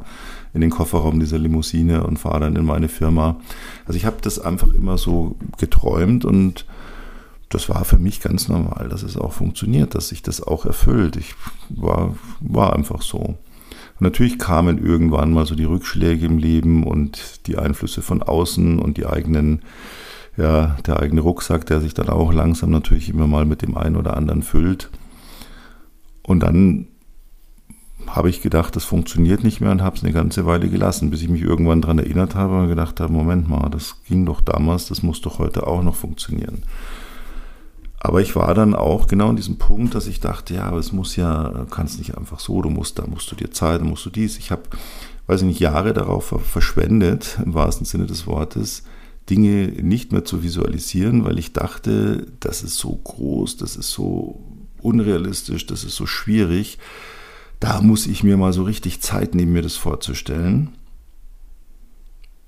in 0.53 0.61
den 0.61 0.69
Kofferraum 0.69 1.19
dieser 1.19 1.37
Limousine 1.37 2.03
und 2.03 2.17
fahre 2.17 2.41
dann 2.41 2.55
in 2.55 2.65
meine 2.65 2.87
Firma. 2.87 3.37
Also 3.85 3.97
ich 3.97 4.05
habe 4.05 4.17
das 4.21 4.39
einfach 4.39 4.71
immer 4.73 4.97
so 4.97 5.35
geträumt 5.57 6.23
und 6.23 6.65
das 7.49 7.69
war 7.69 7.85
für 7.85 7.99
mich 7.99 8.21
ganz 8.21 8.47
normal, 8.47 8.87
dass 8.89 9.03
es 9.03 9.17
auch 9.17 9.33
funktioniert, 9.33 9.95
dass 9.95 10.09
sich 10.09 10.23
das 10.23 10.41
auch 10.41 10.65
erfüllt. 10.65 11.15
Ich 11.17 11.35
war, 11.69 12.15
war 12.39 12.73
einfach 12.73 13.01
so. 13.01 13.19
Und 13.19 14.01
natürlich 14.01 14.39
kamen 14.39 14.83
irgendwann 14.83 15.31
mal 15.31 15.45
so 15.45 15.55
die 15.55 15.63
Rückschläge 15.63 16.25
im 16.25 16.37
Leben 16.37 16.83
und 16.83 17.47
die 17.47 17.57
Einflüsse 17.57 18.01
von 18.01 18.23
außen 18.23 18.79
und 18.79 18.97
die 18.97 19.05
eigenen 19.05 19.61
ja, 20.38 20.77
der 20.86 21.00
eigene 21.00 21.22
Rucksack, 21.22 21.65
der 21.65 21.82
sich 21.82 21.94
dann 21.94 22.10
auch 22.10 22.34
langsam 22.34 22.70
natürlich 22.70 23.10
immer 23.10 23.27
mal 23.27 23.46
mit 23.46 23.62
dem 23.62 23.77
einen 23.77 23.96
oder 23.96 24.18
anderen 24.18 24.44
füllt. 24.44 24.89
Und 26.24 26.42
dann 26.42 26.88
habe 28.08 28.30
ich 28.30 28.42
gedacht, 28.42 28.75
das 28.75 28.84
funktioniert 28.84 29.44
nicht 29.44 29.62
mehr 29.62 29.72
und 29.72 29.82
habe 29.82 29.96
es 29.96 30.04
eine 30.04 30.13
ganze 30.13 30.46
Weile 30.46 30.70
gelassen, 30.70 31.10
bis 31.10 31.22
ich 31.22 31.30
mich 31.30 31.42
irgendwann 31.42 31.82
daran 31.82 32.00
erinnert 32.00 32.36
habe 32.36 32.60
und 32.60 32.68
gedacht 32.68 33.00
habe, 33.00 33.12
Moment 33.12 33.50
mal, 33.50 33.70
das 33.70 34.04
ging 34.08 34.25
doch 34.25 34.42
damals, 34.42 34.88
das 34.88 35.04
muss 35.04 35.22
doch 35.22 35.39
heute 35.39 35.65
auch 35.68 35.82
noch 35.82 35.96
funktionieren. 35.96 36.63
Aber 38.00 38.22
ich 38.22 38.36
war 38.36 38.54
dann 38.54 38.75
auch 38.75 39.08
genau 39.08 39.30
an 39.30 39.36
diesem 39.36 39.58
Punkt, 39.58 39.96
dass 39.96 40.06
ich 40.06 40.20
dachte, 40.20 40.54
ja, 40.54 40.65
aber 40.65 40.77
es 40.77 40.92
muss 40.92 41.15
ja, 41.15 41.65
kannst 41.72 41.98
nicht 41.98 42.15
einfach 42.15 42.39
so, 42.39 42.62
du 42.62 42.70
musst, 42.70 43.00
da 43.00 43.08
musst 43.08 43.32
du 43.32 43.36
dir 43.36 43.50
Zeit, 43.50 43.82
da 43.82 43.86
musst 43.86 44.06
du 44.06 44.12
dies. 44.12 44.38
Ich 44.38 44.51
habe, 44.51 44.62
weiß 45.25 45.42
ich 45.42 45.48
nicht, 45.48 45.60
Jahre 45.60 45.94
darauf 45.94 46.36
verschwendet, 46.44 47.39
im 47.44 47.56
wahrsten 47.56 47.86
Sinne 47.86 48.06
des 48.06 48.27
Wortes, 48.27 48.84
Dinge 49.29 49.67
nicht 49.67 50.12
mehr 50.12 50.24
zu 50.24 50.44
visualisieren, 50.44 51.24
weil 51.24 51.39
ich 51.39 51.53
dachte, 51.53 52.27
das 52.39 52.63
ist 52.63 52.77
so 52.77 52.96
groß, 52.96 53.58
das 53.58 53.75
ist 53.75 53.91
so 53.91 54.44
unrealistisch, 54.82 55.65
das 55.65 55.84
ist 55.84 55.96
so 55.96 56.05
schwierig. 56.05 56.77
Da 57.60 57.82
muss 57.82 58.05
ich 58.05 58.24
mir 58.24 58.38
mal 58.38 58.53
so 58.53 58.63
richtig 58.63 59.01
Zeit 59.01 59.34
nehmen, 59.34 59.53
mir 59.53 59.63
das 59.63 59.75
vorzustellen. 59.75 60.70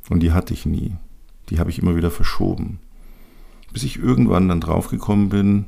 Und 0.10 0.22
die 0.22 0.31
hatte 0.31 0.53
ich 0.53 0.65
nie. 0.65 0.96
Die 1.50 1.60
habe 1.60 1.69
ich 1.69 1.79
immer 1.79 1.96
wieder 1.96 2.12
verschoben 2.12 2.79
bis 3.77 3.84
ich 3.84 4.00
irgendwann 4.00 4.48
dann 4.48 4.62
draufgekommen 4.62 5.29
bin, 5.29 5.65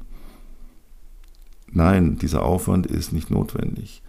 nein, 1.71 2.17
dieser 2.17 2.43
Aufwand 2.43 2.87
ist 2.87 3.13
nicht 3.13 3.29
notwendig. 3.29 4.01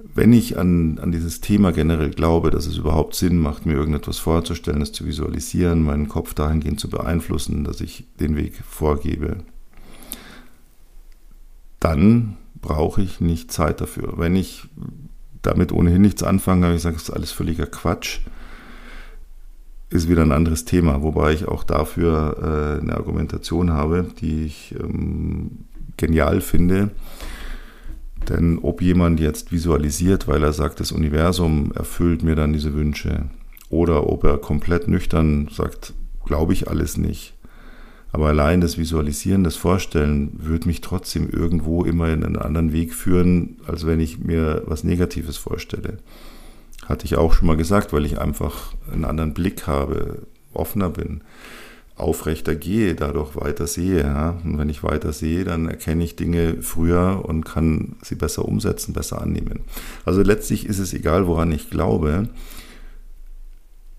Wenn 0.00 0.32
ich 0.32 0.56
an, 0.56 1.00
an 1.00 1.10
dieses 1.10 1.40
Thema 1.40 1.72
generell 1.72 2.10
glaube, 2.10 2.50
dass 2.50 2.66
es 2.66 2.76
überhaupt 2.76 3.16
Sinn 3.16 3.36
macht, 3.36 3.66
mir 3.66 3.72
irgendetwas 3.72 4.18
vorzustellen, 4.18 4.80
es 4.80 4.92
zu 4.92 5.04
visualisieren, 5.04 5.82
meinen 5.82 6.08
Kopf 6.08 6.34
dahingehend 6.34 6.78
zu 6.78 6.88
beeinflussen, 6.88 7.64
dass 7.64 7.80
ich 7.80 8.06
den 8.20 8.36
Weg 8.36 8.54
vorgebe, 8.64 9.38
dann 11.80 12.36
brauche 12.60 13.02
ich 13.02 13.20
nicht 13.20 13.50
Zeit 13.50 13.80
dafür. 13.80 14.14
Wenn 14.18 14.36
ich 14.36 14.68
damit 15.42 15.72
ohnehin 15.72 16.02
nichts 16.02 16.22
anfange, 16.22 16.66
habe 16.66 16.76
ich 16.76 16.82
gesagt, 16.82 16.96
das 16.96 17.08
ist 17.08 17.14
alles 17.14 17.32
völliger 17.32 17.66
Quatsch, 17.66 18.20
ist 19.90 20.08
wieder 20.08 20.22
ein 20.22 20.32
anderes 20.32 20.64
Thema, 20.64 21.02
wobei 21.02 21.32
ich 21.32 21.48
auch 21.48 21.64
dafür 21.64 22.78
äh, 22.78 22.82
eine 22.82 22.94
Argumentation 22.94 23.72
habe, 23.72 24.06
die 24.20 24.44
ich 24.44 24.76
ähm, 24.78 25.64
genial 25.96 26.40
finde. 26.40 26.90
Denn 28.28 28.58
ob 28.58 28.82
jemand 28.82 29.20
jetzt 29.20 29.52
visualisiert, 29.52 30.28
weil 30.28 30.42
er 30.42 30.52
sagt, 30.52 30.80
das 30.80 30.92
Universum 30.92 31.72
erfüllt 31.74 32.22
mir 32.22 32.34
dann 32.34 32.52
diese 32.52 32.74
Wünsche, 32.74 33.26
oder 33.70 34.08
ob 34.08 34.24
er 34.24 34.38
komplett 34.38 34.88
nüchtern 34.88 35.48
sagt, 35.50 35.94
glaube 36.24 36.52
ich 36.52 36.68
alles 36.68 36.96
nicht. 36.96 37.34
Aber 38.10 38.28
allein 38.28 38.60
das 38.60 38.78
Visualisieren, 38.78 39.44
das 39.44 39.56
Vorstellen, 39.56 40.32
wird 40.38 40.64
mich 40.64 40.80
trotzdem 40.80 41.28
irgendwo 41.28 41.84
immer 41.84 42.08
in 42.08 42.24
einen 42.24 42.36
anderen 42.36 42.72
Weg 42.72 42.94
führen, 42.94 43.56
als 43.66 43.86
wenn 43.86 44.00
ich 44.00 44.18
mir 44.18 44.62
was 44.66 44.84
Negatives 44.84 45.36
vorstelle. 45.36 45.98
Hatte 46.86 47.04
ich 47.04 47.16
auch 47.16 47.34
schon 47.34 47.48
mal 47.48 47.56
gesagt, 47.56 47.92
weil 47.92 48.06
ich 48.06 48.18
einfach 48.18 48.72
einen 48.90 49.04
anderen 49.04 49.34
Blick 49.34 49.66
habe, 49.66 50.22
offener 50.54 50.88
bin, 50.88 51.20
aufrechter 51.98 52.54
gehe, 52.54 52.94
dadurch 52.94 53.36
weiter 53.36 53.66
sehe. 53.66 54.00
Ja? 54.00 54.38
Und 54.44 54.58
wenn 54.58 54.68
ich 54.68 54.82
weiter 54.82 55.12
sehe, 55.12 55.44
dann 55.44 55.68
erkenne 55.68 56.04
ich 56.04 56.16
Dinge 56.16 56.62
früher 56.62 57.24
und 57.24 57.44
kann 57.44 57.96
sie 58.02 58.14
besser 58.14 58.44
umsetzen, 58.44 58.92
besser 58.92 59.20
annehmen. 59.20 59.60
Also 60.04 60.22
letztlich 60.22 60.66
ist 60.66 60.78
es 60.78 60.94
egal, 60.94 61.26
woran 61.26 61.52
ich 61.52 61.70
glaube. 61.70 62.28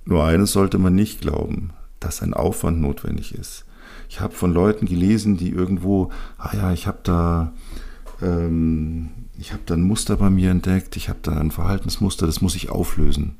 Nur 0.06 0.24
eines 0.24 0.51
sollte 0.51 0.77
man 0.77 0.96
nicht 0.96 1.22
glauben, 1.22 1.72
dass 2.00 2.22
ein 2.22 2.34
Aufwand 2.34 2.82
notwendig 2.82 3.36
ist. 3.36 3.65
Ich 4.10 4.22
habe 4.22 4.34
von 4.34 4.53
Leuten 4.53 4.88
gelesen, 4.88 5.38
die 5.38 5.51
irgendwo, 5.51 6.12
ah 6.38 6.56
ja, 6.56 6.74
ich 6.74 6.88
habe 6.88 7.00
da 7.03 7.53
ähm, 8.22 9.10
ich 9.39 9.53
habe 9.53 9.63
da 9.65 9.74
ein 9.74 9.84
Muster 9.84 10.18
bei 10.18 10.29
mir 10.29 10.51
entdeckt, 10.51 10.98
ich 10.98 11.10
habe 11.10 11.20
da 11.22 11.32
ein 11.32 11.51
Verhaltensmuster, 11.51 12.25
das 12.25 12.41
muss 12.41 12.56
ich 12.56 12.70
auflösen. 12.70 13.38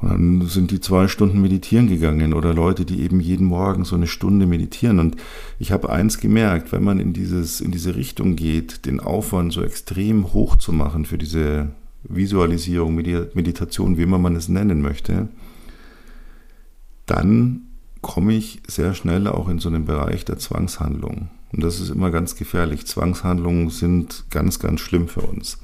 Und 0.00 0.10
dann 0.10 0.48
sind 0.48 0.70
die 0.70 0.80
zwei 0.80 1.08
Stunden 1.08 1.40
meditieren 1.40 1.88
gegangen 1.88 2.34
oder 2.34 2.52
Leute, 2.52 2.84
die 2.84 3.00
eben 3.00 3.20
jeden 3.20 3.46
Morgen 3.46 3.84
so 3.84 3.96
eine 3.96 4.06
Stunde 4.06 4.46
meditieren. 4.46 4.98
Und 4.98 5.16
ich 5.58 5.72
habe 5.72 5.90
eins 5.90 6.18
gemerkt, 6.18 6.72
wenn 6.72 6.84
man 6.84 7.00
in, 7.00 7.12
dieses, 7.12 7.60
in 7.60 7.70
diese 7.70 7.96
Richtung 7.96 8.36
geht, 8.36 8.84
den 8.86 9.00
Aufwand 9.00 9.52
so 9.52 9.62
extrem 9.62 10.32
hoch 10.32 10.56
zu 10.56 10.72
machen 10.72 11.04
für 11.06 11.18
diese 11.18 11.70
Visualisierung, 12.04 12.94
Meditation, 12.94 13.96
wie 13.96 14.02
immer 14.02 14.18
man 14.18 14.36
es 14.36 14.48
nennen 14.48 14.82
möchte, 14.82 15.28
dann 17.06 17.62
komme 18.02 18.34
ich 18.34 18.60
sehr 18.68 18.94
schnell 18.94 19.26
auch 19.26 19.48
in 19.48 19.58
so 19.58 19.68
einen 19.68 19.84
Bereich 19.84 20.24
der 20.24 20.38
Zwangshandlung. 20.38 21.28
Und 21.52 21.62
das 21.62 21.80
ist 21.80 21.90
immer 21.90 22.10
ganz 22.10 22.36
gefährlich. 22.36 22.86
Zwangshandlungen 22.86 23.70
sind 23.70 24.26
ganz, 24.30 24.58
ganz 24.58 24.80
schlimm 24.80 25.08
für 25.08 25.22
uns. 25.22 25.58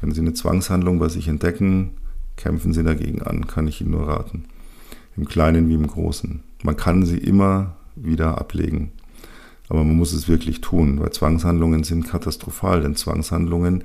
Wenn 0.00 0.12
Sie 0.12 0.20
eine 0.20 0.34
Zwangshandlung 0.34 0.98
bei 0.98 1.08
sich 1.08 1.28
entdecken, 1.28 1.92
kämpfen 2.36 2.72
Sie 2.72 2.82
dagegen 2.82 3.22
an, 3.22 3.46
kann 3.46 3.68
ich 3.68 3.80
Ihnen 3.80 3.92
nur 3.92 4.08
raten. 4.08 4.44
Im 5.16 5.26
Kleinen 5.26 5.68
wie 5.68 5.74
im 5.74 5.86
Großen. 5.86 6.42
Man 6.62 6.76
kann 6.76 7.04
sie 7.04 7.18
immer 7.18 7.76
wieder 7.96 8.38
ablegen. 8.38 8.92
Aber 9.68 9.84
man 9.84 9.96
muss 9.96 10.12
es 10.12 10.28
wirklich 10.28 10.60
tun, 10.60 11.00
weil 11.00 11.12
Zwangshandlungen 11.12 11.84
sind 11.84 12.08
katastrophal. 12.08 12.82
Denn 12.82 12.96
Zwangshandlungen, 12.96 13.84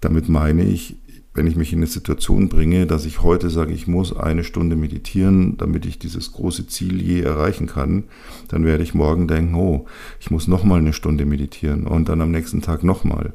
damit 0.00 0.28
meine 0.28 0.64
ich, 0.64 0.96
wenn 1.34 1.46
ich 1.46 1.56
mich 1.56 1.72
in 1.72 1.78
eine 1.78 1.86
Situation 1.86 2.48
bringe, 2.48 2.86
dass 2.86 3.04
ich 3.04 3.22
heute 3.22 3.50
sage, 3.50 3.72
ich 3.72 3.86
muss 3.86 4.16
eine 4.16 4.44
Stunde 4.44 4.76
meditieren, 4.76 5.56
damit 5.56 5.86
ich 5.86 5.98
dieses 5.98 6.32
große 6.32 6.66
Ziel 6.66 7.00
je 7.00 7.20
erreichen 7.20 7.66
kann, 7.66 8.04
dann 8.48 8.64
werde 8.64 8.82
ich 8.82 8.94
morgen 8.94 9.28
denken, 9.28 9.54
oh, 9.54 9.86
ich 10.18 10.30
muss 10.30 10.48
nochmal 10.48 10.80
eine 10.80 10.92
Stunde 10.92 11.24
meditieren 11.26 11.86
und 11.86 12.08
dann 12.08 12.20
am 12.20 12.32
nächsten 12.32 12.62
Tag 12.62 12.82
nochmal. 12.82 13.32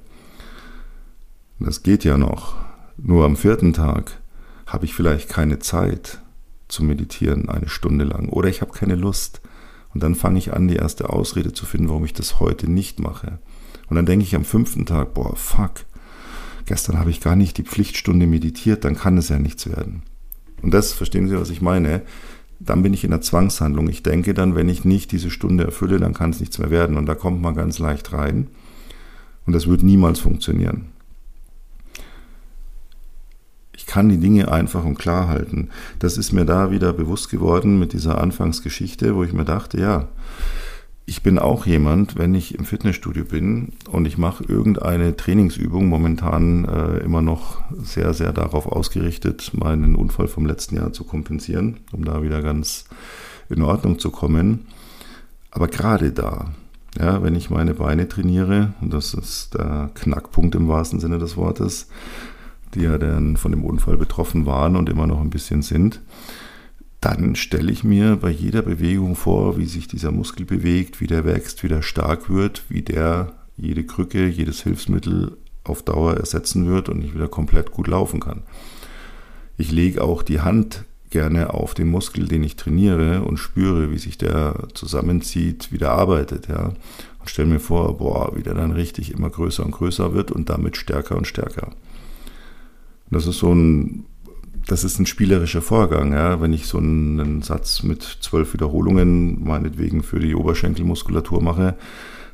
Das 1.60 1.84
geht 1.84 2.04
ja 2.04 2.18
noch. 2.18 2.56
Nur 2.98 3.26
am 3.26 3.38
vierten 3.38 3.74
Tag 3.74 4.20
habe 4.66 4.86
ich 4.86 4.94
vielleicht 4.94 5.30
keine 5.30 5.60
Zeit 5.60 6.22
zu 6.68 6.84
meditieren, 6.84 7.50
eine 7.50 7.70
Stunde 7.70 8.06
lang, 8.06 8.30
oder 8.30 8.50
ich 8.50 8.62
habe 8.62 8.72
keine 8.72 8.96
Lust. 8.96 9.42
Und 9.94 10.04
dann 10.04 10.16
fange 10.16 10.40
ich 10.40 10.54
an, 10.54 10.68
die 10.68 10.76
erste 10.76 11.10
Ausrede 11.10 11.54
zu 11.54 11.66
finden, 11.66 11.90
warum 11.90 12.06
ich 12.06 12.14
das 12.14 12.40
heute 12.40 12.70
nicht 12.70 13.00
mache. 13.00 13.40
Und 13.88 13.96
dann 13.96 14.06
denke 14.06 14.26
ich 14.26 14.36
am 14.36 14.44
fünften 14.44 14.86
Tag, 14.86 15.14
boah, 15.14 15.36
fuck, 15.36 15.86
gestern 16.66 17.00
habe 17.00 17.12
ich 17.12 17.22
gar 17.22 17.36
nicht 17.36 17.58
die 17.58 17.64
Pflichtstunde 17.64 18.28
meditiert, 18.28 18.84
dann 18.84 18.96
kann 18.96 19.18
es 19.18 19.30
ja 19.30 19.40
nichts 19.40 19.70
werden. 19.70 20.02
Und 20.62 20.74
das, 20.74 20.94
verstehen 20.94 21.28
Sie, 21.30 21.40
was 21.40 21.50
ich 21.50 21.62
meine? 21.62 22.02
Dann 22.60 22.82
bin 22.82 22.94
ich 22.94 23.04
in 23.04 23.12
der 23.12 23.22
Zwangshandlung. 23.22 23.90
Ich 23.90 24.02
denke 24.02 24.34
dann, 24.34 24.56
wenn 24.56 24.70
ich 24.70 24.86
nicht 24.86 25.12
diese 25.12 25.30
Stunde 25.30 25.66
erfülle, 25.66 26.00
dann 26.00 26.14
kann 26.14 26.32
es 26.32 26.40
nichts 26.40 26.58
mehr 26.58 26.72
werden. 26.72 26.98
Und 26.98 27.06
da 27.06 27.14
kommt 27.14 27.42
man 27.42 27.54
ganz 27.54 27.80
leicht 27.80 28.14
rein. 28.14 28.48
Und 29.46 29.54
das 29.54 29.68
wird 29.68 29.84
niemals 29.84 30.20
funktionieren. 30.20 30.88
Ich 33.86 33.92
kann 33.92 34.10
die 34.10 34.18
Dinge 34.18 34.52
einfach 34.52 34.84
und 34.84 34.98
klar 34.98 35.28
halten. 35.28 35.70
Das 36.00 36.18
ist 36.18 36.32
mir 36.32 36.44
da 36.44 36.72
wieder 36.72 36.92
bewusst 36.92 37.30
geworden 37.30 37.78
mit 37.78 37.94
dieser 37.94 38.20
Anfangsgeschichte, 38.20 39.16
wo 39.16 39.24
ich 39.24 39.32
mir 39.32 39.46
dachte, 39.46 39.80
ja, 39.80 40.08
ich 41.06 41.22
bin 41.22 41.38
auch 41.38 41.68
jemand, 41.68 42.18
wenn 42.18 42.34
ich 42.34 42.56
im 42.56 42.66
Fitnessstudio 42.66 43.26
bin 43.26 43.74
und 43.92 44.08
ich 44.08 44.18
mache 44.18 44.44
irgendeine 44.44 45.16
Trainingsübung, 45.16 45.88
momentan 45.88 46.66
äh, 46.66 46.98
immer 46.98 47.22
noch 47.22 47.62
sehr, 47.78 48.16
sehr 48.16 48.34
darauf 48.34 48.66
ausgerichtet, 48.66 49.52
meinen 49.54 49.96
Unfall 49.96 50.28
vom 50.28 50.48
letzten 50.48 50.78
Jahr 50.78 50.92
zu 50.92 51.04
kompensieren, 51.04 51.78
um 51.92 52.06
da 52.06 52.24
wieder 52.24 52.42
ganz 52.42 52.86
in 53.50 53.62
Ordnung 53.62 54.00
zu 54.00 54.10
kommen. 54.10 54.66
Aber 55.52 55.68
gerade 55.68 56.12
da, 56.12 56.56
ja, 57.00 57.22
wenn 57.22 57.36
ich 57.36 57.52
meine 57.52 57.76
Beine 57.76 58.08
trainiere, 58.08 58.74
und 58.82 58.92
das 58.92 59.14
ist 59.14 59.54
der 59.54 59.92
Knackpunkt 59.94 60.56
im 60.56 60.68
wahrsten 60.68 61.00
Sinne 61.00 61.20
des 61.20 61.38
Wortes, 61.38 61.88
die 62.76 62.82
ja 62.82 62.98
dann 62.98 63.38
von 63.38 63.52
dem 63.52 63.64
Unfall 63.64 63.98
betroffen 63.98 64.46
waren 64.46 64.76
und 64.76 64.90
immer 64.90 65.08
noch 65.08 65.22
ein 65.22 65.30
bisschen 65.30 65.62
sind, 65.62 66.02
dann 67.02 67.36
stelle 67.36 67.72
ich 67.72 67.84
mir 67.84 68.16
bei 68.16 68.30
jeder 68.30 68.62
Bewegung 68.62 69.16
vor, 69.16 69.58
wie 69.58 69.66
sich 69.66 69.88
dieser 69.88 70.12
Muskel 70.12 70.46
bewegt, 70.46 71.02
wie 71.02 71.08
der 71.08 71.26
wächst, 71.26 71.64
wie 71.64 71.68
der 71.68 71.82
stark 71.82 72.30
wird, 72.30 72.64
wie 72.70 72.82
der 72.82 73.34
jede 73.58 73.84
Krücke, 73.84 74.28
jedes 74.28 74.64
Hilfsmittel 74.64 75.38
auf 75.64 75.84
Dauer 75.84 76.16
ersetzen 76.16 76.68
wird 76.68 76.90
und 76.90 77.04
ich 77.04 77.14
wieder 77.14 77.28
komplett 77.28 77.72
gut 77.72 77.88
laufen 77.88 78.20
kann. 78.20 78.44
Ich 79.58 79.72
lege 79.72 80.04
auch 80.04 80.24
die 80.24 80.42
Hand 80.42 80.84
gerne 81.10 81.54
auf 81.54 81.74
den 81.74 81.88
Muskel, 81.88 82.28
den 82.28 82.44
ich 82.44 82.56
trainiere 82.56 83.22
und 83.22 83.38
spüre, 83.38 83.92
wie 83.92 83.98
sich 83.98 84.18
der 84.18 84.68
zusammenzieht, 84.74 85.72
wie 85.72 85.78
der 85.78 85.92
arbeitet, 85.92 86.48
ja. 86.48 86.74
Und 87.20 87.30
stelle 87.30 87.48
mir 87.48 87.60
vor, 87.60 87.98
boah, 87.98 88.36
wie 88.36 88.44
der 88.44 88.54
dann 88.54 88.72
richtig 88.72 89.12
immer 89.12 89.30
größer 89.30 89.64
und 89.64 89.72
größer 89.72 90.14
wird 90.14 90.32
und 90.32 90.50
damit 90.50 90.76
stärker 90.78 91.16
und 91.16 91.26
stärker. 91.26 91.72
Das 93.12 93.28
ist 93.28 93.40
so 93.40 93.54
ein 93.54 94.06
das 94.68 94.84
ist 94.84 95.00
ein 95.00 95.06
spielerischer 95.06 95.62
Vorgang. 95.62 96.14
Ja? 96.14 96.42
Wenn 96.42 96.54
ich 96.54 96.68
so 96.68 96.78
einen 96.78 97.42
Satz 97.42 97.84
mit 97.84 98.02
zwölf 98.22 98.54
Wiederholungen 98.54 99.44
meinetwegen 99.44 100.04
für 100.04 100.20
die 100.20 100.36
Oberschenkelmuskulatur 100.36 101.42
mache, 101.42 101.76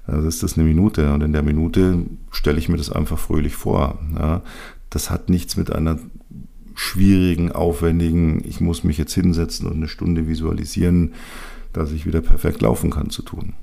dann 0.08 0.26
ist 0.26 0.44
das 0.44 0.58
eine 0.58 0.68
Minute. 0.68 1.14
Und 1.14 1.22
in 1.22 1.34
der 1.34 1.44
Minute 1.44 2.06
stelle 2.32 2.58
ich 2.58 2.70
mir 2.70 2.78
das 2.78 2.92
einfach 2.92 3.20
fröhlich 3.20 3.56
vor. 3.56 4.00
Ja? 4.18 4.42
Das 4.90 5.10
hat 5.10 5.30
nichts 5.30 5.58
mit 5.58 5.74
einer 5.74 6.00
schwierigen, 6.74 7.52
aufwendigen, 7.52 8.42
ich 8.46 8.62
muss 8.62 8.84
mich 8.84 8.98
jetzt 8.98 9.14
hinsetzen 9.14 9.68
und 9.68 9.76
eine 9.76 9.88
Stunde 9.88 10.28
visualisieren, 10.28 11.14
dass 11.74 11.92
ich 11.92 12.06
wieder 12.06 12.22
perfekt 12.22 12.62
laufen 12.62 12.90
kann 12.92 13.10
zu 13.10 13.22
tun. 13.22 13.54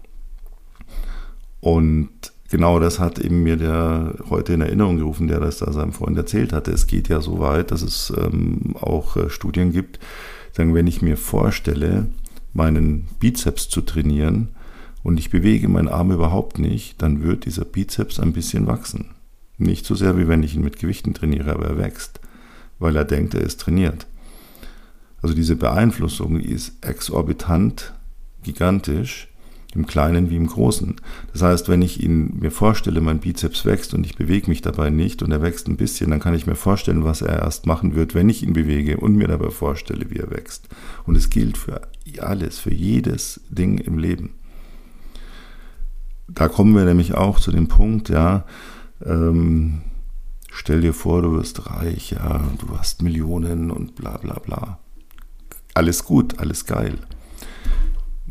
Und 1.60 2.10
genau 2.49 2.81
das 2.81 2.99
hat 2.99 3.19
eben 3.19 3.43
mir 3.43 3.57
der 3.57 4.14
heute 4.31 4.55
in 4.55 4.61
Erinnerung 4.61 4.99
gerufen, 4.99 5.28
der 5.28 5.40
das 5.40 5.59
da 5.59 5.73
seinem 5.73 5.93
Freund 5.93 6.17
erzählt 6.17 6.52
hatte. 6.52 6.73
Es 6.73 6.87
geht 6.87 7.09
ja 7.09 7.21
so 7.21 7.40
weit, 7.40 7.71
dass 7.71 7.83
es 7.83 8.12
ähm, 8.17 8.76
auch 8.81 9.17
äh, 9.17 9.31
Studien 9.31 9.73
gibt, 9.73 9.99
sagen, 10.52 10.75
wenn 10.75 10.87
ich 10.87 11.02
mir 11.02 11.17
vorstelle, 11.17 12.07
meinen 12.52 13.09
Bizeps 13.21 13.69
zu 13.69 13.83
trainieren 13.83 14.49
und 15.02 15.19
ich 15.19 15.31
bewege 15.31 15.69
meinen 15.69 15.88
Arm 15.88 16.11
überhaupt 16.11 16.59
nicht, 16.59 17.00
dann 17.02 17.23
wird 17.23 17.45
dieser 17.45 17.64
Bizeps 17.64 18.19
ein 18.19 18.33
bisschen 18.33 18.67
wachsen. 18.67 19.11
Nicht 19.59 19.87
so 19.87 19.95
sehr, 19.95 20.17
wie 20.19 20.28
wenn 20.28 20.43
ich 20.43 20.55
ihn 20.55 20.62
mit 20.62 20.78
Gewichten 20.78 21.14
trainiere, 21.14 21.52
aber 21.52 21.67
er 21.67 21.78
wächst, 21.78 22.21
weil 22.78 22.97
er 22.97 23.05
denkt, 23.05 23.35
er 23.35 23.43
ist 23.43 23.61
trainiert. 23.61 24.07
Also 25.21 25.35
diese 25.35 25.57
Beeinflussung 25.57 26.38
ist 26.38 26.73
exorbitant, 26.81 27.93
gigantisch 28.43 29.28
im 29.78 29.87
Kleinen 29.87 30.28
wie 30.28 30.37
im 30.37 30.49
Großen. 30.49 30.97
Das 31.32 31.42
heißt, 31.42 31.68
wenn 31.68 31.82
ich 31.82 32.02
ihn 32.02 32.38
mir 32.40 32.50
vorstelle, 32.50 33.00
mein 33.00 33.20
Bizeps 33.20 33.64
wächst 33.64 33.94
und 33.94 34.04
ich 34.04 34.16
bewege 34.16 34.49
mich 34.49 34.61
dabei 34.61 34.90
nicht 34.90 35.23
und 35.23 35.30
er 35.30 35.40
wächst 35.40 35.68
ein 35.68 35.76
bisschen, 35.76 36.11
dann 36.11 36.20
kann 36.20 36.35
ich 36.35 36.47
mir 36.47 36.56
vorstellen, 36.56 37.04
was 37.04 37.23
er 37.23 37.38
erst 37.38 37.66
machen 37.66 37.94
wird, 37.94 38.14
wenn 38.14 38.28
ich 38.28 38.42
ihn 38.42 38.52
bewege 38.52 38.99
und 38.99 39.14
mir 39.14 39.28
dabei 39.28 39.50
vorstelle, 39.50 40.11
wie 40.11 40.18
er 40.18 40.30
wächst. 40.30 40.68
Und 41.06 41.16
es 41.16 41.30
gilt 41.30 41.56
für 41.56 41.82
alles, 42.18 42.58
für 42.58 42.75
jedes 42.75 43.40
Ding 43.49 43.78
im 43.78 43.99
Leben. 43.99 44.35
Da 46.26 46.49
kommen 46.49 46.75
wir 46.75 46.85
nämlich 46.85 47.14
auch 47.14 47.40
zu 47.40 47.52
dem 47.52 47.68
Punkt, 47.68 48.08
ja, 48.11 48.44
ähm, 49.04 49.82
stell 50.50 50.80
dir 50.80 50.92
vor, 50.92 51.23
du 51.23 51.32
wirst 51.32 51.70
reich, 51.70 52.11
ja, 52.11 52.42
du 52.58 52.76
hast 52.76 53.02
Millionen 53.02 53.70
und 53.70 53.94
bla 53.94 54.18
bla 54.18 54.38
bla. 54.40 54.78
Alles 55.73 56.04
gut, 56.04 56.40
alles 56.40 56.66
geil. 56.66 56.99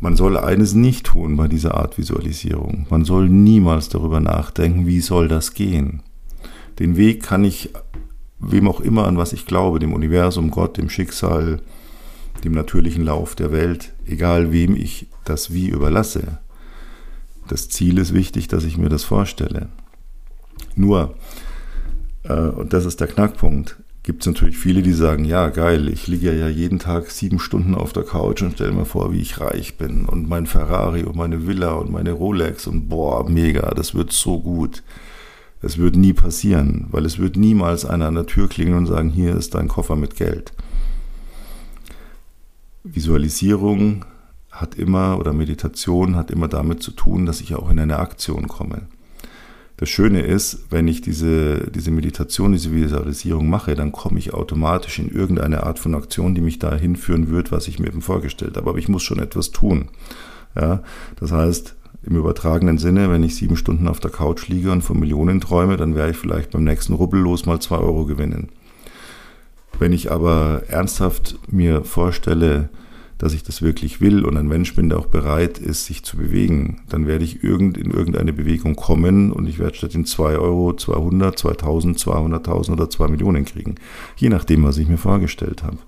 Man 0.00 0.14
soll 0.14 0.36
eines 0.36 0.74
nicht 0.74 1.06
tun 1.06 1.36
bei 1.36 1.48
dieser 1.48 1.74
Art 1.74 1.98
Visualisierung. 1.98 2.86
Man 2.88 3.04
soll 3.04 3.28
niemals 3.28 3.88
darüber 3.88 4.20
nachdenken, 4.20 4.86
wie 4.86 5.00
soll 5.00 5.26
das 5.26 5.54
gehen. 5.54 6.02
Den 6.78 6.96
Weg 6.96 7.24
kann 7.24 7.42
ich 7.42 7.70
wem 8.38 8.68
auch 8.68 8.80
immer, 8.80 9.08
an 9.08 9.16
was 9.16 9.32
ich 9.32 9.44
glaube, 9.44 9.80
dem 9.80 9.92
Universum, 9.92 10.52
Gott, 10.52 10.76
dem 10.76 10.88
Schicksal, 10.88 11.60
dem 12.44 12.52
natürlichen 12.52 13.04
Lauf 13.04 13.34
der 13.34 13.50
Welt, 13.50 13.92
egal 14.06 14.52
wem 14.52 14.76
ich 14.76 15.08
das 15.24 15.52
wie 15.52 15.68
überlasse. 15.68 16.38
Das 17.48 17.68
Ziel 17.68 17.98
ist 17.98 18.14
wichtig, 18.14 18.46
dass 18.46 18.64
ich 18.64 18.78
mir 18.78 18.88
das 18.88 19.02
vorstelle. 19.02 19.68
Nur, 20.76 21.16
äh, 22.22 22.34
und 22.34 22.72
das 22.72 22.84
ist 22.84 23.00
der 23.00 23.08
Knackpunkt, 23.08 23.76
gibt 24.08 24.22
es 24.22 24.26
natürlich 24.26 24.56
viele, 24.56 24.80
die 24.80 24.94
sagen, 24.94 25.26
ja 25.26 25.50
geil, 25.50 25.86
ich 25.86 26.06
liege 26.06 26.32
ja 26.32 26.48
jeden 26.48 26.78
Tag 26.78 27.10
sieben 27.10 27.38
Stunden 27.38 27.74
auf 27.74 27.92
der 27.92 28.04
Couch 28.04 28.40
und 28.40 28.54
stelle 28.54 28.72
mir 28.72 28.86
vor, 28.86 29.12
wie 29.12 29.20
ich 29.20 29.38
reich 29.38 29.76
bin 29.76 30.06
und 30.06 30.26
mein 30.26 30.46
Ferrari 30.46 31.02
und 31.02 31.14
meine 31.14 31.46
Villa 31.46 31.74
und 31.74 31.92
meine 31.92 32.12
Rolex 32.12 32.66
und 32.66 32.88
boah, 32.88 33.28
mega, 33.28 33.74
das 33.74 33.94
wird 33.94 34.10
so 34.12 34.40
gut. 34.40 34.82
Es 35.60 35.76
wird 35.76 35.94
nie 35.94 36.14
passieren, 36.14 36.86
weil 36.90 37.04
es 37.04 37.18
wird 37.18 37.36
niemals 37.36 37.84
einer 37.84 38.06
an 38.06 38.14
der 38.14 38.24
Tür 38.24 38.48
klingeln 38.48 38.78
und 38.78 38.86
sagen, 38.86 39.10
hier 39.10 39.36
ist 39.36 39.54
dein 39.54 39.68
Koffer 39.68 39.94
mit 39.94 40.16
Geld. 40.16 40.54
Visualisierung 42.84 44.06
hat 44.50 44.74
immer 44.74 45.18
oder 45.18 45.34
Meditation 45.34 46.16
hat 46.16 46.30
immer 46.30 46.48
damit 46.48 46.82
zu 46.82 46.92
tun, 46.92 47.26
dass 47.26 47.42
ich 47.42 47.54
auch 47.54 47.70
in 47.70 47.78
eine 47.78 47.98
Aktion 47.98 48.48
komme. 48.48 48.86
Das 49.78 49.88
Schöne 49.88 50.22
ist, 50.22 50.66
wenn 50.70 50.88
ich 50.88 51.02
diese, 51.02 51.70
diese 51.70 51.92
Meditation, 51.92 52.50
diese 52.50 52.72
Visualisierung 52.72 53.48
mache, 53.48 53.76
dann 53.76 53.92
komme 53.92 54.18
ich 54.18 54.34
automatisch 54.34 54.98
in 54.98 55.08
irgendeine 55.08 55.62
Art 55.62 55.78
von 55.78 55.94
Aktion, 55.94 56.34
die 56.34 56.40
mich 56.40 56.58
dahin 56.58 56.96
führen 56.96 57.30
wird, 57.30 57.52
was 57.52 57.68
ich 57.68 57.78
mir 57.78 57.86
eben 57.86 58.02
vorgestellt 58.02 58.56
habe. 58.56 58.68
Aber 58.68 58.78
ich 58.78 58.88
muss 58.88 59.04
schon 59.04 59.20
etwas 59.20 59.52
tun. 59.52 59.90
Ja, 60.56 60.82
das 61.20 61.30
heißt, 61.30 61.76
im 62.02 62.16
übertragenen 62.16 62.78
Sinne, 62.78 63.08
wenn 63.08 63.22
ich 63.22 63.36
sieben 63.36 63.56
Stunden 63.56 63.86
auf 63.86 64.00
der 64.00 64.10
Couch 64.10 64.48
liege 64.48 64.72
und 64.72 64.82
von 64.82 64.98
Millionen 64.98 65.40
träume, 65.40 65.76
dann 65.76 65.94
werde 65.94 66.10
ich 66.10 66.16
vielleicht 66.16 66.50
beim 66.50 66.64
nächsten 66.64 66.94
Rubbellos 66.94 67.46
mal 67.46 67.60
zwei 67.60 67.76
Euro 67.76 68.04
gewinnen. 68.04 68.48
Wenn 69.78 69.92
ich 69.92 70.10
aber 70.10 70.64
ernsthaft 70.66 71.38
mir 71.52 71.84
vorstelle, 71.84 72.68
dass 73.18 73.34
ich 73.34 73.42
das 73.42 73.62
wirklich 73.62 74.00
will 74.00 74.24
und 74.24 74.36
ein 74.36 74.46
Mensch 74.46 74.74
bin, 74.74 74.88
der 74.88 74.98
auch 74.98 75.06
bereit 75.06 75.58
ist, 75.58 75.86
sich 75.86 76.04
zu 76.04 76.16
bewegen, 76.16 76.82
dann 76.88 77.06
werde 77.08 77.24
ich 77.24 77.42
irgend, 77.42 77.76
in 77.76 77.90
irgendeine 77.90 78.32
Bewegung 78.32 78.76
kommen 78.76 79.32
und 79.32 79.48
ich 79.48 79.58
werde 79.58 79.76
statt 79.76 79.94
in 79.96 80.04
2 80.04 80.38
Euro 80.38 80.72
200, 80.72 81.36
2000, 81.36 81.98
200.000 81.98 82.72
oder 82.72 82.88
2 82.88 83.08
Millionen 83.08 83.44
kriegen. 83.44 83.74
Je 84.16 84.28
nachdem, 84.28 84.62
was 84.62 84.78
ich 84.78 84.88
mir 84.88 84.98
vorgestellt 84.98 85.64
habe. 85.64 85.78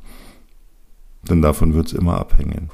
Denn 1.29 1.41
davon 1.41 1.75
wird 1.75 1.87
es 1.87 1.93
immer 1.93 2.19
abhängen. 2.19 2.71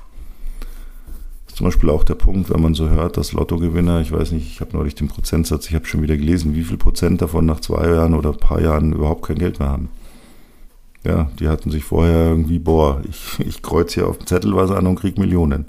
Ist 1.46 1.56
zum 1.56 1.66
Beispiel 1.66 1.90
auch 1.90 2.04
der 2.04 2.14
Punkt, 2.14 2.48
wenn 2.48 2.62
man 2.62 2.74
so 2.74 2.88
hört, 2.88 3.18
dass 3.18 3.32
Lottogewinner, 3.32 4.00
ich 4.00 4.12
weiß 4.12 4.32
nicht, 4.32 4.46
ich 4.46 4.60
habe 4.60 4.74
neulich 4.74 4.94
den 4.94 5.08
Prozentsatz, 5.08 5.68
ich 5.68 5.74
habe 5.74 5.84
schon 5.84 6.02
wieder 6.02 6.16
gelesen, 6.16 6.54
wie 6.54 6.64
viel 6.64 6.78
Prozent 6.78 7.20
davon 7.20 7.44
nach 7.44 7.60
zwei 7.60 7.88
Jahren 7.90 8.14
oder 8.14 8.30
ein 8.30 8.38
paar 8.38 8.62
Jahren 8.62 8.92
überhaupt 8.92 9.26
kein 9.26 9.38
Geld 9.38 9.58
mehr 9.58 9.68
haben. 9.68 9.90
Ja, 11.06 11.30
die 11.38 11.48
hatten 11.48 11.70
sich 11.70 11.84
vorher 11.84 12.30
irgendwie, 12.30 12.58
boah, 12.58 13.00
ich, 13.08 13.38
ich 13.46 13.62
kreuze 13.62 13.94
hier 13.94 14.08
auf 14.08 14.18
dem 14.18 14.26
Zettel 14.26 14.56
was 14.56 14.70
an 14.70 14.86
und 14.86 14.96
krieg 14.96 15.18
Millionen. 15.18 15.66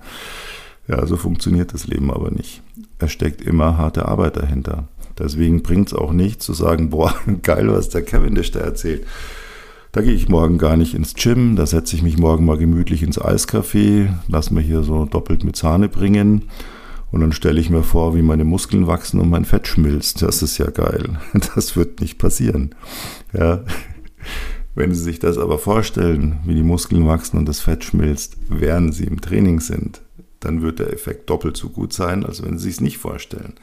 Ja, 0.88 1.06
so 1.06 1.16
funktioniert 1.16 1.74
das 1.74 1.86
Leben 1.86 2.12
aber 2.12 2.32
nicht. 2.32 2.62
Es 2.98 3.12
steckt 3.12 3.42
immer 3.42 3.78
harte 3.78 4.08
Arbeit 4.08 4.38
dahinter. 4.38 4.88
Deswegen 5.20 5.62
bringt 5.62 5.90
es 5.90 5.94
auch 5.94 6.12
nicht 6.12 6.42
zu 6.42 6.54
sagen, 6.54 6.90
boah, 6.90 7.14
geil, 7.44 7.72
was 7.72 7.90
der 7.90 8.04
Cavendish 8.04 8.52
da 8.52 8.62
erzählt. 8.62 9.06
Da 9.92 10.02
gehe 10.02 10.14
ich 10.14 10.30
morgen 10.30 10.58
gar 10.58 10.76
nicht 10.76 10.94
ins 10.94 11.14
Gym, 11.14 11.56
da 11.56 11.66
setze 11.66 11.96
ich 11.96 12.04
mich 12.04 12.18
morgen 12.18 12.46
mal 12.46 12.58
gemütlich 12.58 13.04
ins 13.04 13.20
Eiscafé, 13.20 14.10
lass 14.28 14.52
mir 14.52 14.62
hier 14.62 14.84
so 14.84 15.06
doppelt 15.06 15.44
mit 15.44 15.56
Sahne 15.56 15.88
bringen 15.88 16.44
und 17.12 17.22
dann 17.22 17.32
stelle 17.32 17.60
ich 17.60 17.70
mir 17.70 17.84
vor, 17.84 18.16
wie 18.16 18.22
meine 18.22 18.44
Muskeln 18.44 18.88
wachsen 18.88 19.20
und 19.20 19.30
mein 19.30 19.46
Fett 19.46 19.68
schmilzt. 19.68 20.22
Das 20.22 20.42
ist 20.42 20.58
ja 20.58 20.70
geil. 20.70 21.20
Das 21.56 21.76
wird 21.76 22.02
nicht 22.02 22.18
passieren. 22.18 22.76
Ja. 23.34 23.64
Wenn 24.78 24.94
Sie 24.94 25.02
sich 25.02 25.18
das 25.18 25.40
aber 25.40 25.58
vorstellen, 25.58 26.38
wie 26.46 26.54
die 26.54 26.62
Muskeln 26.62 27.08
wachsen 27.08 27.40
und 27.40 27.50
das 27.50 27.62
Fett 27.62 27.84
schmilzt, 27.84 28.38
während 28.48 28.94
Sie 28.94 29.06
im 29.06 29.20
Training 29.20 29.60
sind, 29.60 30.04
dann 30.40 30.62
wird 30.62 30.78
der 30.78 30.94
Effekt 30.94 31.32
doppelt 31.32 31.58
so 31.58 31.70
gut 31.70 31.94
sein, 31.94 32.24
als 32.24 32.44
wenn 32.44 32.60
Sie 32.60 32.66
sich 32.66 32.76
es 32.76 32.82
nicht 32.82 33.00
vorstellen. 33.00 33.56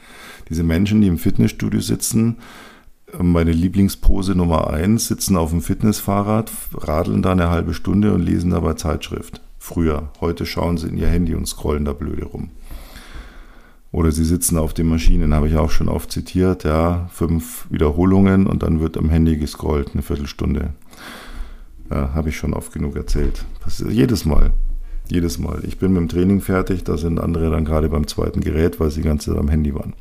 Diese 0.49 0.63
Menschen, 0.63 0.99
die 0.99 1.07
im 1.07 1.17
Fitnessstudio 1.17 1.79
sitzen, 1.79 2.35
meine 3.17 3.53
Lieblingspose 3.53 4.35
Nummer 4.35 4.69
eins, 4.69 5.07
sitzen 5.07 5.37
auf 5.37 5.51
dem 5.51 5.61
Fitnessfahrrad, 5.61 6.51
radeln 6.73 7.21
da 7.21 7.31
eine 7.31 7.49
halbe 7.49 7.73
Stunde 7.73 8.13
und 8.13 8.21
lesen 8.21 8.51
dabei 8.51 8.73
Zeitschrift. 8.73 9.39
Früher. 9.57 10.09
Heute 10.19 10.45
schauen 10.45 10.75
sie 10.77 10.89
in 10.89 10.97
ihr 10.97 11.07
Handy 11.07 11.33
und 11.33 11.47
scrollen 11.47 11.85
da 11.85 11.93
blöde 11.93 12.25
rum. 12.25 12.49
Oder 13.93 14.11
sie 14.11 14.25
sitzen 14.25 14.57
auf 14.57 14.73
den 14.73 14.87
Maschinen, 14.87 15.33
habe 15.33 15.47
ich 15.47 15.55
auch 15.55 15.71
schon 15.71 15.87
oft 15.87 16.11
zitiert, 16.11 16.65
ja, 16.65 17.09
fünf 17.13 17.67
Wiederholungen 17.69 18.47
und 18.47 18.63
dann 18.63 18.81
wird 18.81 18.97
am 18.97 19.09
Handy 19.09 19.37
gescrollt, 19.37 19.91
eine 19.93 20.01
Viertelstunde. 20.01 20.73
Ja, 21.89 22.13
habe 22.13 22.29
ich 22.29 22.37
schon 22.37 22.53
oft 22.53 22.73
genug 22.73 22.95
erzählt. 22.95 23.45
Passiert 23.59 23.91
jedes 23.91 24.25
Mal. 24.25 24.51
Jedes 25.07 25.37
Mal. 25.37 25.63
Ich 25.67 25.77
bin 25.77 25.93
mit 25.93 26.01
dem 26.01 26.09
Training 26.09 26.41
fertig, 26.41 26.83
da 26.83 26.97
sind 26.97 27.19
andere 27.19 27.51
dann 27.51 27.65
gerade 27.65 27.89
beim 27.89 28.07
zweiten 28.07 28.41
Gerät, 28.41 28.79
weil 28.79 28.89
sie 28.89 29.01
die 29.01 29.07
ganze 29.07 29.31
Zeit 29.31 29.39
am 29.39 29.49
Handy 29.49 29.75
waren. 29.75 29.93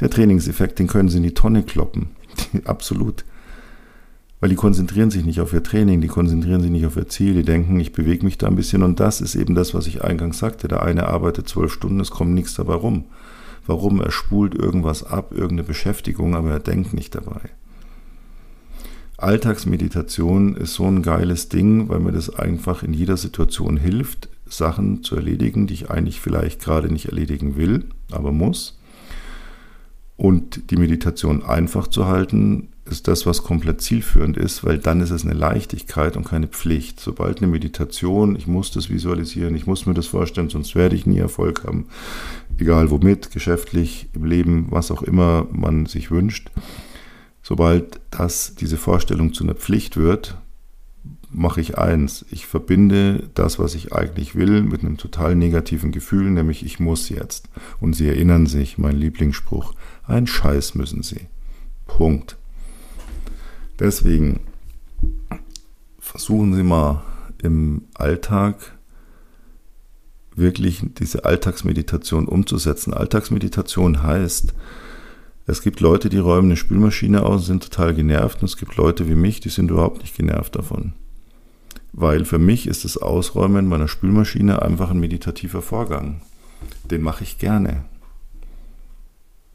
Der 0.00 0.10
Trainingseffekt, 0.10 0.78
den 0.78 0.88
können 0.88 1.08
sie 1.08 1.18
in 1.18 1.22
die 1.22 1.34
Tonne 1.34 1.62
kloppen. 1.62 2.08
Absolut. 2.64 3.24
Weil 4.40 4.48
die 4.48 4.56
konzentrieren 4.56 5.10
sich 5.10 5.24
nicht 5.24 5.40
auf 5.40 5.52
ihr 5.52 5.62
Training, 5.62 6.00
die 6.00 6.08
konzentrieren 6.08 6.62
sich 6.62 6.70
nicht 6.70 6.86
auf 6.86 6.96
ihr 6.96 7.08
Ziel, 7.08 7.34
die 7.34 7.42
denken, 7.42 7.78
ich 7.78 7.92
bewege 7.92 8.24
mich 8.24 8.38
da 8.38 8.46
ein 8.46 8.56
bisschen 8.56 8.82
und 8.82 8.98
das 8.98 9.20
ist 9.20 9.34
eben 9.34 9.54
das, 9.54 9.74
was 9.74 9.86
ich 9.86 10.02
eingangs 10.02 10.38
sagte. 10.38 10.66
Der 10.66 10.82
eine 10.82 11.06
arbeitet 11.06 11.48
zwölf 11.48 11.72
Stunden, 11.72 12.00
es 12.00 12.10
kommt 12.10 12.32
nichts 12.32 12.54
dabei 12.54 12.74
rum. 12.74 13.04
Warum? 13.66 14.00
Er 14.00 14.10
spult 14.10 14.54
irgendwas 14.54 15.04
ab, 15.04 15.32
irgendeine 15.32 15.64
Beschäftigung, 15.64 16.34
aber 16.34 16.50
er 16.50 16.60
denkt 16.60 16.94
nicht 16.94 17.14
dabei. 17.14 17.40
Alltagsmeditation 19.22 20.56
ist 20.56 20.74
so 20.74 20.86
ein 20.86 21.02
geiles 21.02 21.48
Ding, 21.48 21.88
weil 21.88 22.00
mir 22.00 22.12
das 22.12 22.30
einfach 22.30 22.82
in 22.82 22.92
jeder 22.92 23.16
Situation 23.16 23.76
hilft, 23.76 24.28
Sachen 24.46 25.02
zu 25.02 25.16
erledigen, 25.16 25.66
die 25.66 25.74
ich 25.74 25.90
eigentlich 25.90 26.20
vielleicht 26.20 26.60
gerade 26.60 26.92
nicht 26.92 27.06
erledigen 27.06 27.56
will, 27.56 27.84
aber 28.10 28.32
muss. 28.32 28.78
Und 30.16 30.70
die 30.70 30.76
Meditation 30.76 31.42
einfach 31.42 31.86
zu 31.86 32.06
halten, 32.06 32.68
ist 32.84 33.08
das, 33.08 33.24
was 33.24 33.42
komplett 33.42 33.80
zielführend 33.80 34.36
ist, 34.36 34.64
weil 34.64 34.78
dann 34.78 35.00
ist 35.00 35.10
es 35.10 35.24
eine 35.24 35.34
Leichtigkeit 35.34 36.16
und 36.16 36.24
keine 36.24 36.48
Pflicht. 36.48 37.00
Sobald 37.00 37.38
eine 37.38 37.46
Meditation, 37.46 38.36
ich 38.36 38.46
muss 38.46 38.70
das 38.72 38.90
visualisieren, 38.90 39.54
ich 39.54 39.66
muss 39.66 39.86
mir 39.86 39.94
das 39.94 40.06
vorstellen, 40.06 40.50
sonst 40.50 40.74
werde 40.74 40.96
ich 40.96 41.06
nie 41.06 41.18
Erfolg 41.18 41.64
haben, 41.64 41.86
egal 42.58 42.90
womit, 42.90 43.30
geschäftlich, 43.30 44.08
im 44.12 44.24
Leben, 44.24 44.66
was 44.70 44.90
auch 44.90 45.02
immer 45.02 45.46
man 45.52 45.86
sich 45.86 46.10
wünscht. 46.10 46.50
Sobald 47.50 48.00
das, 48.12 48.54
diese 48.54 48.76
Vorstellung 48.76 49.34
zu 49.34 49.42
einer 49.42 49.56
Pflicht 49.56 49.96
wird, 49.96 50.38
mache 51.32 51.60
ich 51.60 51.78
eins. 51.78 52.24
Ich 52.30 52.46
verbinde 52.46 53.28
das, 53.34 53.58
was 53.58 53.74
ich 53.74 53.92
eigentlich 53.92 54.36
will, 54.36 54.62
mit 54.62 54.82
einem 54.82 54.98
total 54.98 55.34
negativen 55.34 55.90
Gefühl, 55.90 56.30
nämlich 56.30 56.64
ich 56.64 56.78
muss 56.78 57.08
jetzt. 57.08 57.48
Und 57.80 57.94
Sie 57.94 58.06
erinnern 58.06 58.46
sich, 58.46 58.78
mein 58.78 58.96
Lieblingsspruch, 58.96 59.74
ein 60.06 60.28
Scheiß 60.28 60.76
müssen 60.76 61.02
Sie. 61.02 61.26
Punkt. 61.88 62.36
Deswegen 63.80 64.38
versuchen 65.98 66.54
Sie 66.54 66.62
mal 66.62 67.02
im 67.42 67.82
Alltag 67.94 68.78
wirklich 70.36 70.84
diese 71.00 71.24
Alltagsmeditation 71.24 72.28
umzusetzen. 72.28 72.94
Alltagsmeditation 72.94 74.04
heißt, 74.04 74.54
Es 75.50 75.62
gibt 75.62 75.80
Leute, 75.80 76.08
die 76.10 76.18
räumen 76.18 76.46
eine 76.46 76.56
Spülmaschine 76.56 77.24
aus, 77.24 77.46
sind 77.46 77.64
total 77.64 77.92
genervt 77.92 78.40
und 78.40 78.44
es 78.44 78.56
gibt 78.56 78.76
Leute 78.76 79.08
wie 79.08 79.16
mich, 79.16 79.40
die 79.40 79.48
sind 79.48 79.68
überhaupt 79.68 80.00
nicht 80.00 80.16
genervt 80.16 80.54
davon. 80.54 80.92
Weil 81.92 82.24
für 82.24 82.38
mich 82.38 82.68
ist 82.68 82.84
das 82.84 82.96
Ausräumen 82.96 83.66
meiner 83.66 83.88
Spülmaschine 83.88 84.62
einfach 84.62 84.92
ein 84.92 85.00
meditativer 85.00 85.60
Vorgang. 85.60 86.20
Den 86.88 87.02
mache 87.02 87.24
ich 87.24 87.38
gerne. 87.38 87.82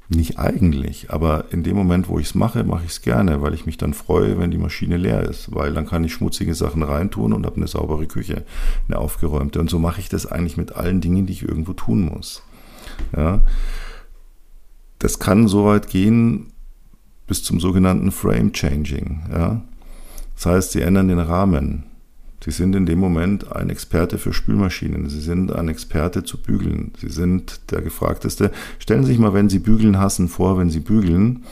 Nicht 0.09 0.37
eigentlich, 0.37 1.11
aber 1.11 1.45
in 1.51 1.63
dem 1.63 1.77
Moment, 1.77 2.09
wo 2.09 2.19
ich 2.19 2.27
es 2.27 2.35
mache, 2.35 2.65
mache 2.65 2.83
ich 2.83 2.91
es 2.91 3.01
gerne, 3.01 3.41
weil 3.41 3.53
ich 3.53 3.65
mich 3.65 3.77
dann 3.77 3.93
freue, 3.93 4.37
wenn 4.37 4.51
die 4.51 4.57
Maschine 4.57 4.97
leer 4.97 5.23
ist, 5.23 5.55
weil 5.55 5.73
dann 5.73 5.85
kann 5.85 6.03
ich 6.03 6.11
schmutzige 6.11 6.55
Sachen 6.55 6.83
reintun 6.83 7.31
und 7.31 7.45
habe 7.45 7.55
eine 7.55 7.67
saubere 7.67 8.05
Küche, 8.05 8.43
eine 8.89 8.97
aufgeräumte. 8.97 9.61
Und 9.61 9.69
so 9.69 9.79
mache 9.79 10.01
ich 10.01 10.09
das 10.09 10.25
eigentlich 10.25 10.57
mit 10.57 10.75
allen 10.75 10.99
Dingen, 10.99 11.25
die 11.25 11.31
ich 11.31 11.47
irgendwo 11.47 11.71
tun 11.71 12.01
muss. 12.01 12.43
Ja. 13.15 13.43
Das 14.99 15.19
kann 15.19 15.47
so 15.47 15.65
weit 15.65 15.89
gehen 15.89 16.47
bis 17.27 17.43
zum 17.43 17.59
sogenannten 17.59 18.11
Frame 18.11 18.53
Changing. 18.53 19.23
Ja. 19.31 19.61
Das 20.35 20.45
heißt, 20.45 20.71
sie 20.71 20.81
ändern 20.81 21.07
den 21.07 21.19
Rahmen. 21.19 21.83
Sie 22.43 22.51
sind 22.51 22.75
in 22.75 22.85
dem 22.85 22.99
Moment 22.99 23.51
ein 23.55 23.71
Experte 23.71 24.19
für 24.19 24.31
Spülmaschinen. 24.31 25.09
Sie 25.09 25.21
sind 25.21 25.51
ein 25.51 25.67
Experte 25.67 26.23
zu 26.23 26.37
bügeln. 26.37 26.91
Sie 26.99 27.09
sind 27.09 27.71
der 27.71 27.81
Gefragteste. 27.81 28.51
Stellen 28.77 29.03
Sie 29.03 29.13
sich 29.13 29.19
mal, 29.19 29.33
wenn 29.33 29.49
Sie 29.49 29.57
bügeln 29.57 29.97
hassen, 29.97 30.27
vor, 30.27 30.59
wenn 30.59 30.69
Sie 30.69 30.81
bügeln. 30.81 31.43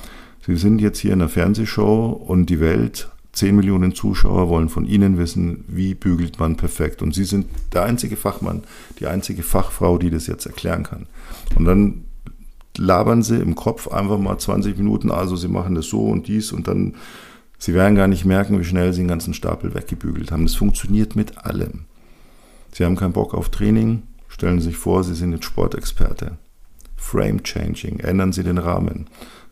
Sie 0.46 0.56
sind 0.56 0.80
jetzt 0.80 1.00
hier 1.00 1.14
in 1.14 1.22
einer 1.22 1.30
Fernsehshow 1.30 2.12
und 2.12 2.48
die 2.48 2.60
Welt, 2.60 3.10
10 3.32 3.56
Millionen 3.56 3.96
Zuschauer 3.96 4.50
wollen 4.50 4.70
von 4.70 4.86
Ihnen 4.86 5.18
wissen, 5.18 5.64
wie 5.68 5.96
bügelt 5.96 6.40
man 6.40 6.58
perfekt. 6.58 7.02
Und 7.02 7.16
Sie 7.16 7.24
sind 7.24 7.48
der 7.74 7.84
einzige 7.84 8.16
Fachmann, 8.16 8.62
die 9.00 9.08
einzige 9.08 9.42
Fachfrau, 9.42 9.98
die 9.98 10.12
das 10.12 10.28
jetzt 10.28 10.46
erklären 10.46 10.84
kann. 10.84 11.08
Und 11.56 11.66
dann 11.66 12.04
labern 12.78 13.24
Sie 13.24 13.38
im 13.38 13.56
Kopf 13.56 13.88
einfach 13.88 14.18
mal 14.18 14.38
20 14.38 14.78
Minuten, 14.78 15.12
also 15.12 15.36
Sie 15.36 15.48
machen 15.48 15.76
das 15.76 15.88
so 15.88 16.08
und 16.08 16.28
dies 16.28 16.52
und 16.52 16.68
dann 16.68 16.96
Sie 17.58 17.74
werden 17.74 17.96
gar 17.96 18.08
nicht 18.08 18.26
merken, 18.26 18.60
wie 18.60 18.66
schnell 18.66 18.92
Sie 18.92 19.02
den 19.02 19.08
ganzen 19.08 19.34
Stapel 19.34 19.74
weggebügelt 19.74 20.32
haben. 20.32 20.46
Das 20.46 20.56
funktioniert 20.56 21.16
mit 21.16 21.38
allem. 21.46 21.86
Sie 22.74 22.84
haben 22.84 22.98
keinen 22.98 23.14
Bock 23.14 23.34
auf 23.34 23.50
Training, 23.50 24.04
stellen 24.28 24.60
Sie 24.60 24.68
sich 24.68 24.78
vor, 24.78 25.04
Sie 25.04 25.16
sind 25.16 25.32
jetzt 25.32 25.46
Sportexperte. 25.46 26.38
Frame 26.98 27.44
Changing, 27.44 28.00
ändern 28.00 28.34
Sie 28.34 28.44
den 28.44 28.58
Rahmen. 28.58 29.08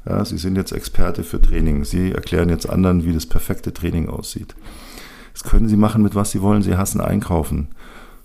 Ja, 0.05 0.25
Sie 0.25 0.37
sind 0.37 0.55
jetzt 0.55 0.71
Experte 0.71 1.23
für 1.23 1.41
Training. 1.41 1.83
Sie 1.83 2.11
erklären 2.11 2.49
jetzt 2.49 2.67
anderen, 2.67 3.05
wie 3.05 3.13
das 3.13 3.27
perfekte 3.27 3.73
Training 3.73 4.09
aussieht. 4.09 4.55
Das 5.33 5.43
können 5.43 5.69
Sie 5.69 5.75
machen 5.75 6.01
mit 6.01 6.15
was 6.15 6.31
Sie 6.31 6.41
wollen. 6.41 6.63
Sie 6.63 6.75
hassen 6.75 7.01
Einkaufen. 7.01 7.69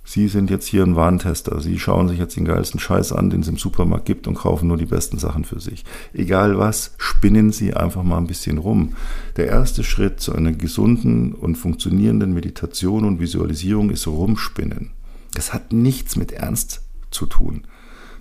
Sie 0.08 0.28
sind 0.28 0.50
jetzt 0.50 0.66
hier 0.66 0.84
ein 0.84 0.94
Warentester. 0.94 1.60
Sie 1.60 1.80
schauen 1.80 2.08
sich 2.08 2.20
jetzt 2.20 2.36
den 2.36 2.44
geilsten 2.44 2.78
Scheiß 2.78 3.12
an, 3.12 3.28
den 3.28 3.40
es 3.40 3.48
im 3.48 3.56
Supermarkt 3.56 4.06
gibt 4.06 4.28
und 4.28 4.36
kaufen 4.36 4.68
nur 4.68 4.76
die 4.76 4.86
besten 4.86 5.18
Sachen 5.18 5.44
für 5.44 5.58
sich. 5.58 5.84
Egal 6.14 6.56
was, 6.58 6.94
spinnen 6.96 7.50
Sie 7.50 7.74
einfach 7.74 8.04
mal 8.04 8.18
ein 8.18 8.28
bisschen 8.28 8.58
rum. 8.58 8.94
Der 9.36 9.48
erste 9.48 9.82
Schritt 9.82 10.20
zu 10.20 10.32
einer 10.32 10.52
gesunden 10.52 11.32
und 11.32 11.56
funktionierenden 11.56 12.32
Meditation 12.32 13.04
und 13.04 13.18
Visualisierung 13.18 13.90
ist 13.90 14.06
rumspinnen. 14.06 14.90
Das 15.34 15.52
hat 15.52 15.72
nichts 15.72 16.14
mit 16.14 16.30
Ernst 16.30 16.82
zu 17.10 17.26
tun. 17.26 17.64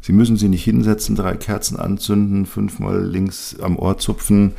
Sie 0.02 0.12
müssen 0.12 0.38
sie 0.38 0.50
nicht 0.50 0.63
hinsetzen, 0.63 1.15
drei 1.15 1.36
Kerzen 1.36 1.78
anzünden, 1.78 2.48
fünfmal 2.48 3.04
links 3.06 3.58
am 3.60 3.78
Ohr 3.78 4.00
zupfen, 4.00 4.54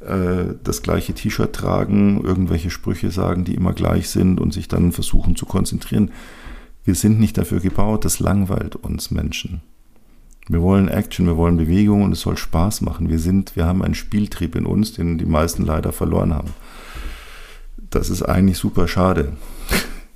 äh, 0.00 0.54
das 0.62 0.82
gleiche 0.82 1.14
T-Shirt 1.14 1.52
tragen, 1.52 2.22
irgendwelche 2.22 2.70
Sprüche 2.70 3.10
sagen, 3.10 3.44
die 3.44 3.54
immer 3.54 3.72
gleich 3.72 4.08
sind 4.08 4.40
und 4.40 4.52
sich 4.52 4.68
dann 4.68 4.92
versuchen 4.92 5.36
zu 5.36 5.46
konzentrieren. 5.46 6.10
Wir 6.84 6.94
sind 6.94 7.18
nicht 7.18 7.38
dafür 7.38 7.60
gebaut, 7.60 8.04
das 8.04 8.20
langweilt 8.20 8.76
uns 8.76 9.10
Menschen. 9.10 9.62
Wir 10.46 10.60
wollen 10.60 10.88
Action, 10.88 11.26
wir 11.26 11.38
wollen 11.38 11.56
Bewegung 11.56 12.02
und 12.02 12.12
es 12.12 12.20
soll 12.20 12.36
Spaß 12.36 12.82
machen. 12.82 13.08
Wir 13.08 13.18
sind, 13.18 13.56
wir 13.56 13.64
haben 13.64 13.82
einen 13.82 13.94
Spieltrieb 13.94 14.54
in 14.54 14.66
uns, 14.66 14.92
den 14.92 15.16
die 15.16 15.24
meisten 15.24 15.64
leider 15.64 15.92
verloren 15.92 16.34
haben. 16.34 16.52
Das 17.88 18.10
ist 18.10 18.22
eigentlich 18.22 18.58
super 18.58 18.86
schade. 18.86 19.32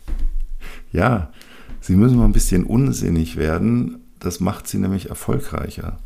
ja, 0.92 1.32
sie 1.80 1.96
müssen 1.96 2.18
mal 2.18 2.26
ein 2.26 2.32
bisschen 2.32 2.64
unsinnig 2.64 3.36
werden. 3.36 4.02
Das 4.18 4.40
macht 4.40 4.68
sie 4.68 4.78
nämlich 4.78 5.08
erfolgreicher. 5.08 5.98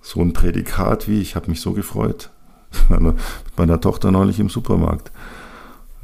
So 0.00 0.20
ein 0.20 0.32
Prädikat 0.32 1.06
wie, 1.06 1.20
ich 1.20 1.36
habe 1.36 1.48
mich 1.48 1.60
so 1.60 1.72
gefreut. 1.72 2.30
Mit 2.88 3.14
meiner 3.56 3.80
Tochter 3.80 4.10
neulich 4.10 4.40
im 4.40 4.48
Supermarkt. 4.48 5.12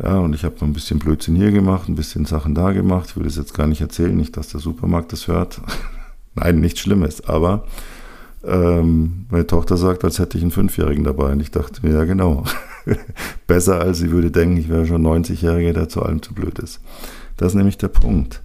Ja, 0.02 0.18
und 0.18 0.34
ich 0.34 0.44
habe 0.44 0.56
ein 0.62 0.72
bisschen 0.72 0.98
Blödsinn 0.98 1.36
hier 1.36 1.52
gemacht, 1.52 1.88
ein 1.88 1.94
bisschen 1.94 2.24
Sachen 2.24 2.54
da 2.54 2.72
gemacht. 2.72 3.10
Ich 3.10 3.16
will 3.16 3.24
das 3.24 3.36
jetzt 3.36 3.54
gar 3.54 3.68
nicht 3.68 3.80
erzählen, 3.80 4.16
nicht, 4.16 4.36
dass 4.36 4.48
der 4.48 4.60
Supermarkt 4.60 5.12
das 5.12 5.28
hört. 5.28 5.60
Nein, 6.34 6.60
nichts 6.60 6.80
Schlimmes. 6.80 7.24
Aber 7.28 7.66
ähm, 8.42 9.26
meine 9.30 9.46
Tochter 9.46 9.76
sagt, 9.76 10.02
als 10.02 10.18
hätte 10.18 10.36
ich 10.36 10.42
einen 10.42 10.50
Fünfjährigen 10.50 11.04
dabei. 11.04 11.30
Und 11.32 11.40
ich 11.40 11.52
dachte 11.52 11.86
mir, 11.86 11.94
ja 11.94 12.04
genau. 12.04 12.44
Besser 13.46 13.80
als 13.80 13.98
sie 13.98 14.10
würde 14.10 14.32
denken, 14.32 14.56
ich 14.56 14.68
wäre 14.68 14.86
schon 14.86 15.06
90-Jähriger, 15.06 15.72
der 15.72 15.88
zu 15.88 16.02
allem 16.02 16.20
zu 16.20 16.34
blöd 16.34 16.58
ist. 16.58 16.80
Das 17.36 17.52
ist 17.52 17.54
nämlich 17.54 17.78
der 17.78 17.88
Punkt. 17.88 18.42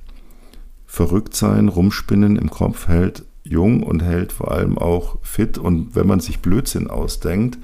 Verrückt 0.86 1.36
sein, 1.36 1.70
rumspinnen 1.70 2.36
im 2.36 2.52
Kopf 2.52 2.88
hält 2.88 3.26
jung 3.44 3.82
und 3.82 4.04
hält 4.04 4.32
vor 4.32 4.52
allem 4.52 4.78
auch 4.78 5.18
fit. 5.24 5.58
Und 5.58 5.96
wenn 5.96 6.06
man 6.06 6.20
sich 6.20 6.40
Blödsinn 6.40 6.88
ausdenkt, 6.88 7.58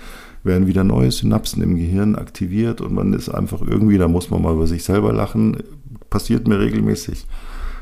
werden 0.44 0.68
wieder 0.68 0.84
neue 0.84 1.12
Synapsen 1.12 1.64
im 1.64 1.76
Gehirn 1.76 2.16
aktiviert 2.16 2.82
und 2.82 2.94
man 2.94 3.14
ist 3.14 3.30
einfach 3.30 3.62
irgendwie, 3.62 3.98
da 3.98 4.08
muss 4.08 4.30
man 4.30 4.42
mal 4.42 4.54
über 4.54 4.68
sich 4.68 4.84
selber 4.84 5.14
lachen, 5.14 5.58
passiert 6.10 6.48
mir 6.48 6.60
regelmäßig. 6.60 7.26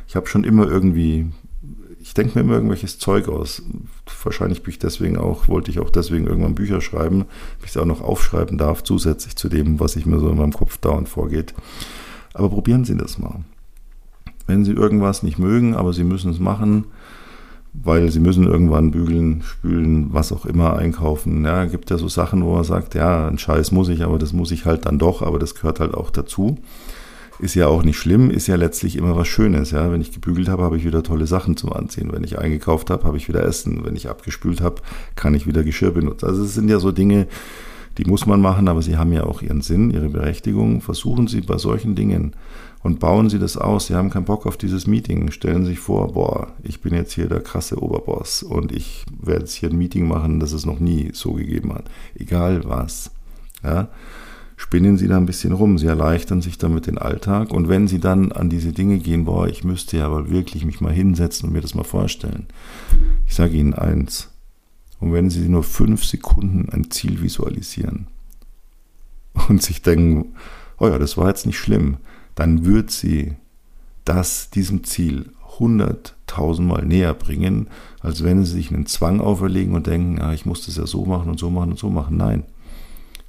Ich 0.08 0.15
habe 0.15 0.28
schon 0.28 0.43
immer 0.43 0.69
irgendwie, 0.69 1.30
ich 2.00 2.13
denke 2.13 2.38
mir 2.38 2.45
immer 2.45 2.56
irgendwelches 2.56 3.00
Zeug 3.00 3.30
aus. 3.30 3.63
Wahrscheinlich 4.24 4.62
bin 4.62 4.71
ich 4.71 4.80
deswegen 4.80 5.17
auch, 5.17 5.47
wollte 5.47 5.71
ich 5.71 5.80
auch 5.80 5.89
deswegen 5.89 6.28
irgendwann 6.28 6.56
Bücher 6.56 6.82
schreiben, 6.82 7.26
ich 7.63 7.69
es 7.69 7.78
auch 7.78 7.86
noch 7.86 8.02
aufschreiben 8.02 8.58
darf, 8.58 8.84
zusätzlich 8.84 9.36
zu 9.36 9.50
dem, 9.50 9.80
was 9.80 9.95
ich 9.95 10.06
mir 10.06 10.19
so 10.19 10.30
in 10.30 10.38
meinem 10.38 10.54
Kopf 10.54 10.78
dauernd 10.78 11.10
vorgeht. 11.10 11.54
Aber 12.34 12.50
probieren 12.50 12.86
Sie 12.86 12.95
das 12.95 13.17
mal. 13.17 13.41
Wenn 14.47 14.65
Sie 14.65 14.74
irgendwas 14.74 15.24
nicht 15.24 15.39
mögen, 15.39 15.76
aber 15.76 15.93
Sie 15.93 16.04
müssen 16.04 16.32
es 16.32 16.39
machen, 16.39 16.86
weil 17.73 18.12
sie 18.12 18.19
müssen 18.19 18.47
irgendwann 18.47 18.91
bügeln, 18.91 19.41
spülen, 19.43 20.13
was 20.13 20.31
auch 20.31 20.45
immer 20.45 20.75
einkaufen. 20.75 21.45
Ja, 21.45 21.65
gibt 21.65 21.89
ja 21.89 21.97
so 21.97 22.07
Sachen, 22.07 22.43
wo 22.43 22.53
man 22.53 22.63
sagt, 22.63 22.95
ja, 22.95 23.27
ein 23.27 23.38
Scheiß 23.38 23.71
muss 23.71 23.89
ich, 23.89 24.03
aber 24.03 24.19
das 24.19 24.34
muss 24.34 24.51
ich 24.51 24.65
halt 24.65 24.86
dann 24.86 24.99
doch, 24.99 25.21
aber 25.21 25.39
das 25.39 25.55
gehört 25.55 25.79
halt 25.79 25.93
auch 25.93 26.10
dazu. 26.10 26.57
Ist 27.39 27.55
ja 27.55 27.67
auch 27.67 27.84
nicht 27.84 27.97
schlimm, 27.97 28.29
ist 28.29 28.47
ja 28.47 28.55
letztlich 28.55 28.97
immer 28.97 29.15
was 29.15 29.27
Schönes. 29.27 29.71
Ja, 29.71 29.91
wenn 29.91 30.01
ich 30.01 30.12
gebügelt 30.12 30.47
habe, 30.47 30.62
habe 30.63 30.77
ich 30.77 30.86
wieder 30.86 31.01
tolle 31.01 31.25
Sachen 31.25 31.57
zum 31.57 31.73
Anziehen. 31.73 32.12
Wenn 32.12 32.23
ich 32.23 32.38
eingekauft 32.38 32.91
habe, 32.91 33.03
habe 33.03 33.17
ich 33.17 33.27
wieder 33.27 33.43
Essen. 33.43 33.84
Wenn 33.84 33.95
ich 33.95 34.10
abgespült 34.10 34.62
habe, 34.62 34.75
kann 35.15 35.34
ich 35.34 35.47
wieder 35.47 35.63
Geschirr 35.63 35.91
benutzen. 35.91 36.27
Also 36.27 36.43
es 36.43 36.53
sind 36.53 36.69
ja 36.69 36.77
so 36.77 36.91
Dinge, 36.91 37.27
die 37.97 38.05
muss 38.05 38.25
man 38.25 38.41
machen, 38.41 38.67
aber 38.67 38.81
sie 38.81 38.97
haben 38.97 39.12
ja 39.12 39.23
auch 39.23 39.41
ihren 39.41 39.62
Sinn, 39.62 39.89
ihre 39.89 40.10
Berechtigung. 40.10 40.81
Versuchen 40.81 41.27
Sie 41.27 41.41
bei 41.41 41.57
solchen 41.57 41.95
Dingen 41.95 42.34
und 42.83 42.99
bauen 42.99 43.29
Sie 43.29 43.39
das 43.39 43.57
aus. 43.57 43.87
Sie 43.87 43.95
haben 43.95 44.09
keinen 44.09 44.25
Bock 44.25 44.45
auf 44.45 44.57
dieses 44.57 44.87
Meeting. 44.87 45.31
Stellen 45.31 45.63
Sie 45.63 45.71
sich 45.71 45.79
vor, 45.79 46.13
boah, 46.13 46.53
ich 46.63 46.81
bin 46.81 46.93
jetzt 46.93 47.13
hier 47.13 47.27
der 47.27 47.41
krasse 47.41 47.81
Oberboss 47.81 48.43
und 48.43 48.71
ich 48.71 49.05
werde 49.21 49.41
jetzt 49.41 49.53
hier 49.53 49.69
ein 49.69 49.77
Meeting 49.77 50.07
machen, 50.07 50.39
das 50.39 50.51
es 50.51 50.65
noch 50.65 50.79
nie 50.79 51.11
so 51.13 51.33
gegeben 51.33 51.73
hat. 51.73 51.85
Egal 52.15 52.63
was. 52.65 53.11
Ja, 53.63 53.89
spinnen 54.57 54.97
Sie 54.97 55.07
da 55.07 55.17
ein 55.17 55.27
bisschen 55.27 55.51
rum. 55.51 55.77
Sie 55.77 55.85
erleichtern 55.85 56.41
sich 56.41 56.57
damit 56.57 56.87
den 56.87 56.97
Alltag. 56.97 57.51
Und 57.51 57.69
wenn 57.69 57.87
Sie 57.87 57.99
dann 57.99 58.31
an 58.31 58.49
diese 58.49 58.73
Dinge 58.73 58.97
gehen, 58.97 59.25
boah, 59.25 59.47
ich 59.47 59.63
müsste 59.63 59.97
ja 59.97 60.07
aber 60.07 60.31
wirklich 60.31 60.65
mich 60.65 60.81
mal 60.81 60.93
hinsetzen 60.93 61.47
und 61.47 61.53
mir 61.53 61.61
das 61.61 61.75
mal 61.75 61.83
vorstellen. 61.83 62.47
Ich 63.27 63.35
sage 63.35 63.55
Ihnen 63.55 63.75
eins. 63.75 64.29
Und 64.99 65.13
wenn 65.13 65.29
Sie 65.29 65.47
nur 65.49 65.63
fünf 65.63 66.03
Sekunden 66.03 66.69
ein 66.71 66.89
Ziel 66.89 67.21
visualisieren 67.21 68.07
und 69.49 69.61
sich 69.61 69.83
denken, 69.83 70.33
oh 70.79 70.87
ja, 70.87 70.97
das 70.97 71.17
war 71.17 71.27
jetzt 71.27 71.45
nicht 71.45 71.59
schlimm, 71.59 71.97
dann 72.35 72.65
wird 72.65 72.91
sie 72.91 73.35
das 74.05 74.49
diesem 74.49 74.83
Ziel 74.83 75.31
hunderttausendmal 75.59 76.85
näher 76.85 77.13
bringen, 77.13 77.67
als 77.99 78.23
wenn 78.23 78.43
sie 78.43 78.53
sich 78.53 78.71
einen 78.71 78.85
Zwang 78.85 79.21
auferlegen 79.21 79.75
und 79.75 79.87
denken, 79.87 80.21
ah, 80.21 80.33
ich 80.33 80.45
muss 80.45 80.65
das 80.65 80.77
ja 80.77 80.87
so 80.87 81.05
machen 81.05 81.29
und 81.29 81.39
so 81.39 81.49
machen 81.49 81.71
und 81.71 81.79
so 81.79 81.89
machen. 81.89 82.17
Nein, 82.17 82.43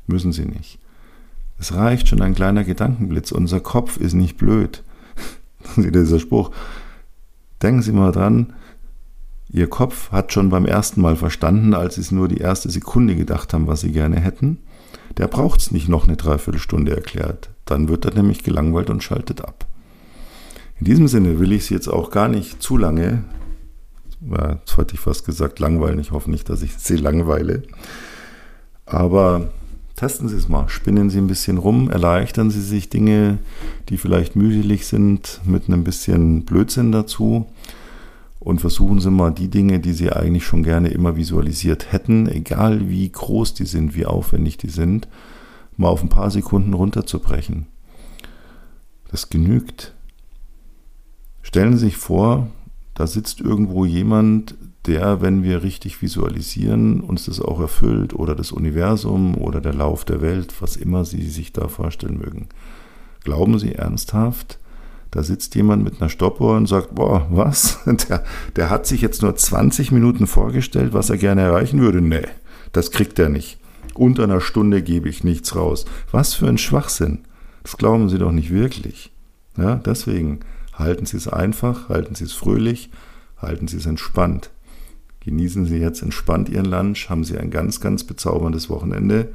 müssen 0.07 0.33
sie 0.33 0.47
nicht. 0.47 0.79
Es 1.59 1.75
reicht 1.75 2.09
schon 2.09 2.23
ein 2.23 2.35
kleiner 2.35 2.65
Gedankenblitz. 2.65 3.31
Unser 3.31 3.61
Kopf 3.61 3.97
ist 3.97 4.15
nicht 4.15 4.37
blöd. 4.37 4.83
Dieser 5.77 6.19
Spruch. 6.19 6.51
Denken 7.63 7.83
Sie 7.83 7.93
mal 7.93 8.11
dran, 8.11 8.53
Ihr 9.49 9.69
Kopf 9.69 10.11
hat 10.11 10.33
schon 10.33 10.49
beim 10.49 10.65
ersten 10.65 11.01
Mal 11.01 11.15
verstanden, 11.15 11.75
als 11.75 11.95
Sie 11.95 12.01
es 12.01 12.11
nur 12.11 12.27
die 12.27 12.39
erste 12.39 12.69
Sekunde 12.71 13.15
gedacht 13.15 13.53
haben, 13.53 13.69
was 13.69 13.83
Sie 13.83 13.93
gerne 13.93 14.19
hätten. 14.19 14.59
Der 15.19 15.29
braucht 15.29 15.61
es 15.61 15.71
nicht 15.71 15.89
noch 15.89 16.09
eine 16.09 16.17
Dreiviertelstunde 16.17 16.97
erklärt. 16.97 17.52
Dann 17.65 17.89
wird 17.89 18.05
er 18.05 18.15
nämlich 18.15 18.43
gelangweilt 18.43 18.91
und 18.91 19.03
schaltet 19.03 19.43
ab. 19.43 19.67
In 20.79 20.87
diesem 20.87 21.09
Sinne 21.09 21.39
will 21.39 21.53
ich 21.53 21.67
Sie 21.67 21.75
jetzt 21.75 21.89
auch 21.89 22.11
gar 22.11 22.29
nicht 22.29 22.63
zu 22.63 22.77
lange, 22.77 23.25
jetzt 24.21 24.77
hätte 24.77 24.95
ich 24.95 25.01
fast 25.01 25.25
gesagt 25.25 25.59
langweilen, 25.59 26.01
ich 26.01 26.11
hoffe 26.11 26.31
nicht, 26.31 26.49
dass 26.49 26.63
ich 26.63 26.75
Sie 26.75 26.97
langweile, 26.97 27.63
aber 28.85 29.51
testen 29.97 30.29
Sie 30.29 30.37
es 30.37 30.49
mal, 30.49 30.69
spinnen 30.69 31.11
Sie 31.11 31.19
ein 31.19 31.29
bisschen 31.29 31.59
rum, 31.59 31.89
erleichtern 31.91 32.51
Sie 32.51 32.61
sich 32.61 32.89
Dinge, 32.89 33.39
die 33.89 33.97
vielleicht 33.97 34.35
mühselig 34.35 34.87
sind, 34.87 35.41
mit 35.45 35.69
einem 35.69 35.85
bisschen 35.85 36.45
Blödsinn 36.45 36.91
dazu. 36.91 37.47
Und 38.41 38.61
versuchen 38.61 38.99
Sie 38.99 39.13
mal 39.13 39.31
die 39.31 39.47
Dinge, 39.47 39.79
die 39.79 39.93
Sie 39.93 40.11
eigentlich 40.11 40.45
schon 40.45 40.65
gerne 40.65 40.89
immer 40.89 41.15
visualisiert 41.15 41.93
hätten, 41.93 42.27
egal 42.27 42.89
wie 42.89 43.09
groß 43.09 43.55
die 43.55 43.67
sind, 43.67 43.95
wie 43.95 44.05
aufwendig 44.05 44.57
die 44.57 44.71
sind, 44.71 45.07
mal 45.77 45.89
auf 45.89 46.03
ein 46.03 46.09
paar 46.09 46.31
Sekunden 46.31 46.75
runterzubrechen. 46.75 47.67
Das 49.11 49.29
genügt. 49.29 49.95
Stellen 51.43 51.75
Sie 51.75 51.87
sich 51.87 51.97
vor, 51.97 52.49
da 52.95 53.07
sitzt 53.07 53.41
irgendwo 53.41 53.85
jemand, 53.85 54.55
der, 54.87 55.21
wenn 55.21 55.43
wir 55.43 55.63
richtig 55.63 56.03
visualisieren, 56.03 57.01
uns 57.01 57.27
das 57.27 57.41
auch 57.41 57.61
erfüllt 57.61 58.15
oder 58.15 58.35
das 58.35 58.53
Universum 58.53 59.37
oder 59.37 59.61
der 59.61 59.75
Lauf 59.75 60.05
der 60.05 60.21
Welt, 60.21 60.55
was 60.61 60.77
immer 60.77 61.05
Sie 61.05 61.29
sich 61.29 61.53
da 61.53 61.69
vorstellen 61.69 62.19
mögen. 62.19 62.49
Glauben 63.23 63.59
Sie 63.59 63.75
ernsthaft, 63.75 64.59
da 65.13 65.23
sitzt 65.23 65.55
jemand 65.55 65.85
mit 65.85 66.01
einer 66.01 66.09
Stoppuhr 66.09 66.57
und 66.57 66.67
sagt, 66.67 66.95
boah, 66.95 67.27
was? 67.31 67.79
Der, 68.09 68.25
der 68.57 68.71
hat 68.71 68.87
sich 68.87 69.03
jetzt 69.03 69.21
nur 69.21 69.37
20 69.37 69.93
Minuten 69.93 70.27
vorgestellt, 70.27 70.95
was 70.95 71.11
er 71.11 71.19
gerne 71.19 71.43
erreichen 71.43 71.81
würde. 71.81 72.01
Nee, 72.01 72.27
das 72.73 72.91
kriegt 72.91 73.19
er 73.19 73.29
nicht. 73.29 73.59
Unter 73.95 74.25
einer 74.25 74.41
Stunde 74.41 74.83
gebe 74.83 75.09
ich 75.09 75.25
nichts 75.25 75.55
raus. 75.55 75.85
Was 76.11 76.35
für 76.35 76.49
ein 76.49 76.59
Schwachsinn. 76.59 77.21
Das 77.63 77.77
glauben 77.77 78.09
Sie 78.09 78.19
doch 78.19 78.33
nicht 78.33 78.51
wirklich. 78.51 79.13
Ja, 79.57 79.77
deswegen 79.77 80.41
halten 80.73 81.07
Sie 81.07 81.17
es 81.17 81.29
einfach, 81.29 81.89
halten 81.89 82.15
Sie 82.15 82.25
es 82.25 82.33
fröhlich, 82.33 82.91
halten 83.39 83.69
Sie 83.69 83.77
es 83.77 83.87
entspannt. 83.87 84.51
Genießen 85.21 85.67
Sie 85.67 85.77
jetzt 85.77 86.03
entspannt 86.03 86.49
Ihren 86.49 86.65
Lunch, 86.65 87.09
haben 87.09 87.25
Sie 87.25 87.39
ein 87.39 87.51
ganz, 87.51 87.81
ganz 87.81 88.05
bezauberndes 88.05 88.69
Wochenende. 88.71 89.29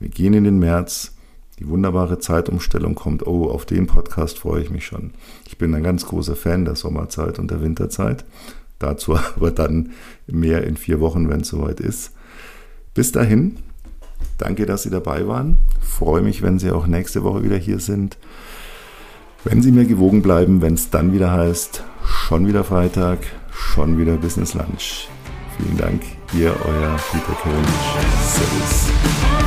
Wir 0.00 0.08
gehen 0.08 0.34
in 0.34 0.44
den 0.44 0.58
März. 0.58 1.14
Die 1.58 1.68
wunderbare 1.68 2.20
Zeitumstellung 2.20 2.94
kommt. 2.94 3.26
Oh, 3.26 3.50
auf 3.50 3.66
den 3.66 3.88
Podcast 3.88 4.38
freue 4.38 4.62
ich 4.62 4.70
mich 4.70 4.86
schon. 4.86 5.12
Ich 5.46 5.58
bin 5.58 5.74
ein 5.74 5.82
ganz 5.82 6.06
großer 6.06 6.36
Fan 6.36 6.64
der 6.64 6.76
Sommerzeit 6.76 7.38
und 7.38 7.50
der 7.50 7.62
Winterzeit. 7.62 8.24
Dazu 8.78 9.16
aber 9.36 9.50
dann 9.50 9.90
mehr 10.26 10.64
in 10.64 10.76
vier 10.76 11.00
Wochen, 11.00 11.28
wenn 11.28 11.40
es 11.40 11.48
soweit 11.48 11.80
ist. 11.80 12.12
Bis 12.94 13.12
dahin, 13.12 13.58
danke, 14.38 14.66
dass 14.66 14.84
Sie 14.84 14.90
dabei 14.90 15.26
waren. 15.26 15.58
freue 15.80 16.22
mich, 16.22 16.42
wenn 16.42 16.58
Sie 16.58 16.70
auch 16.70 16.86
nächste 16.86 17.22
Woche 17.24 17.42
wieder 17.42 17.56
hier 17.56 17.80
sind. 17.80 18.16
Wenn 19.44 19.62
Sie 19.62 19.72
mir 19.72 19.84
gewogen 19.84 20.22
bleiben, 20.22 20.62
wenn 20.62 20.74
es 20.74 20.90
dann 20.90 21.12
wieder 21.12 21.32
heißt, 21.32 21.84
schon 22.04 22.46
wieder 22.46 22.64
Freitag, 22.64 23.18
schon 23.52 23.98
wieder 23.98 24.16
Business 24.16 24.54
Lunch. 24.54 25.08
Vielen 25.56 25.76
Dank, 25.76 26.02
ihr, 26.34 26.54
euer 26.64 26.96
Peter 27.12 27.36
Kevin. 27.42 27.64
Servus. 28.24 29.37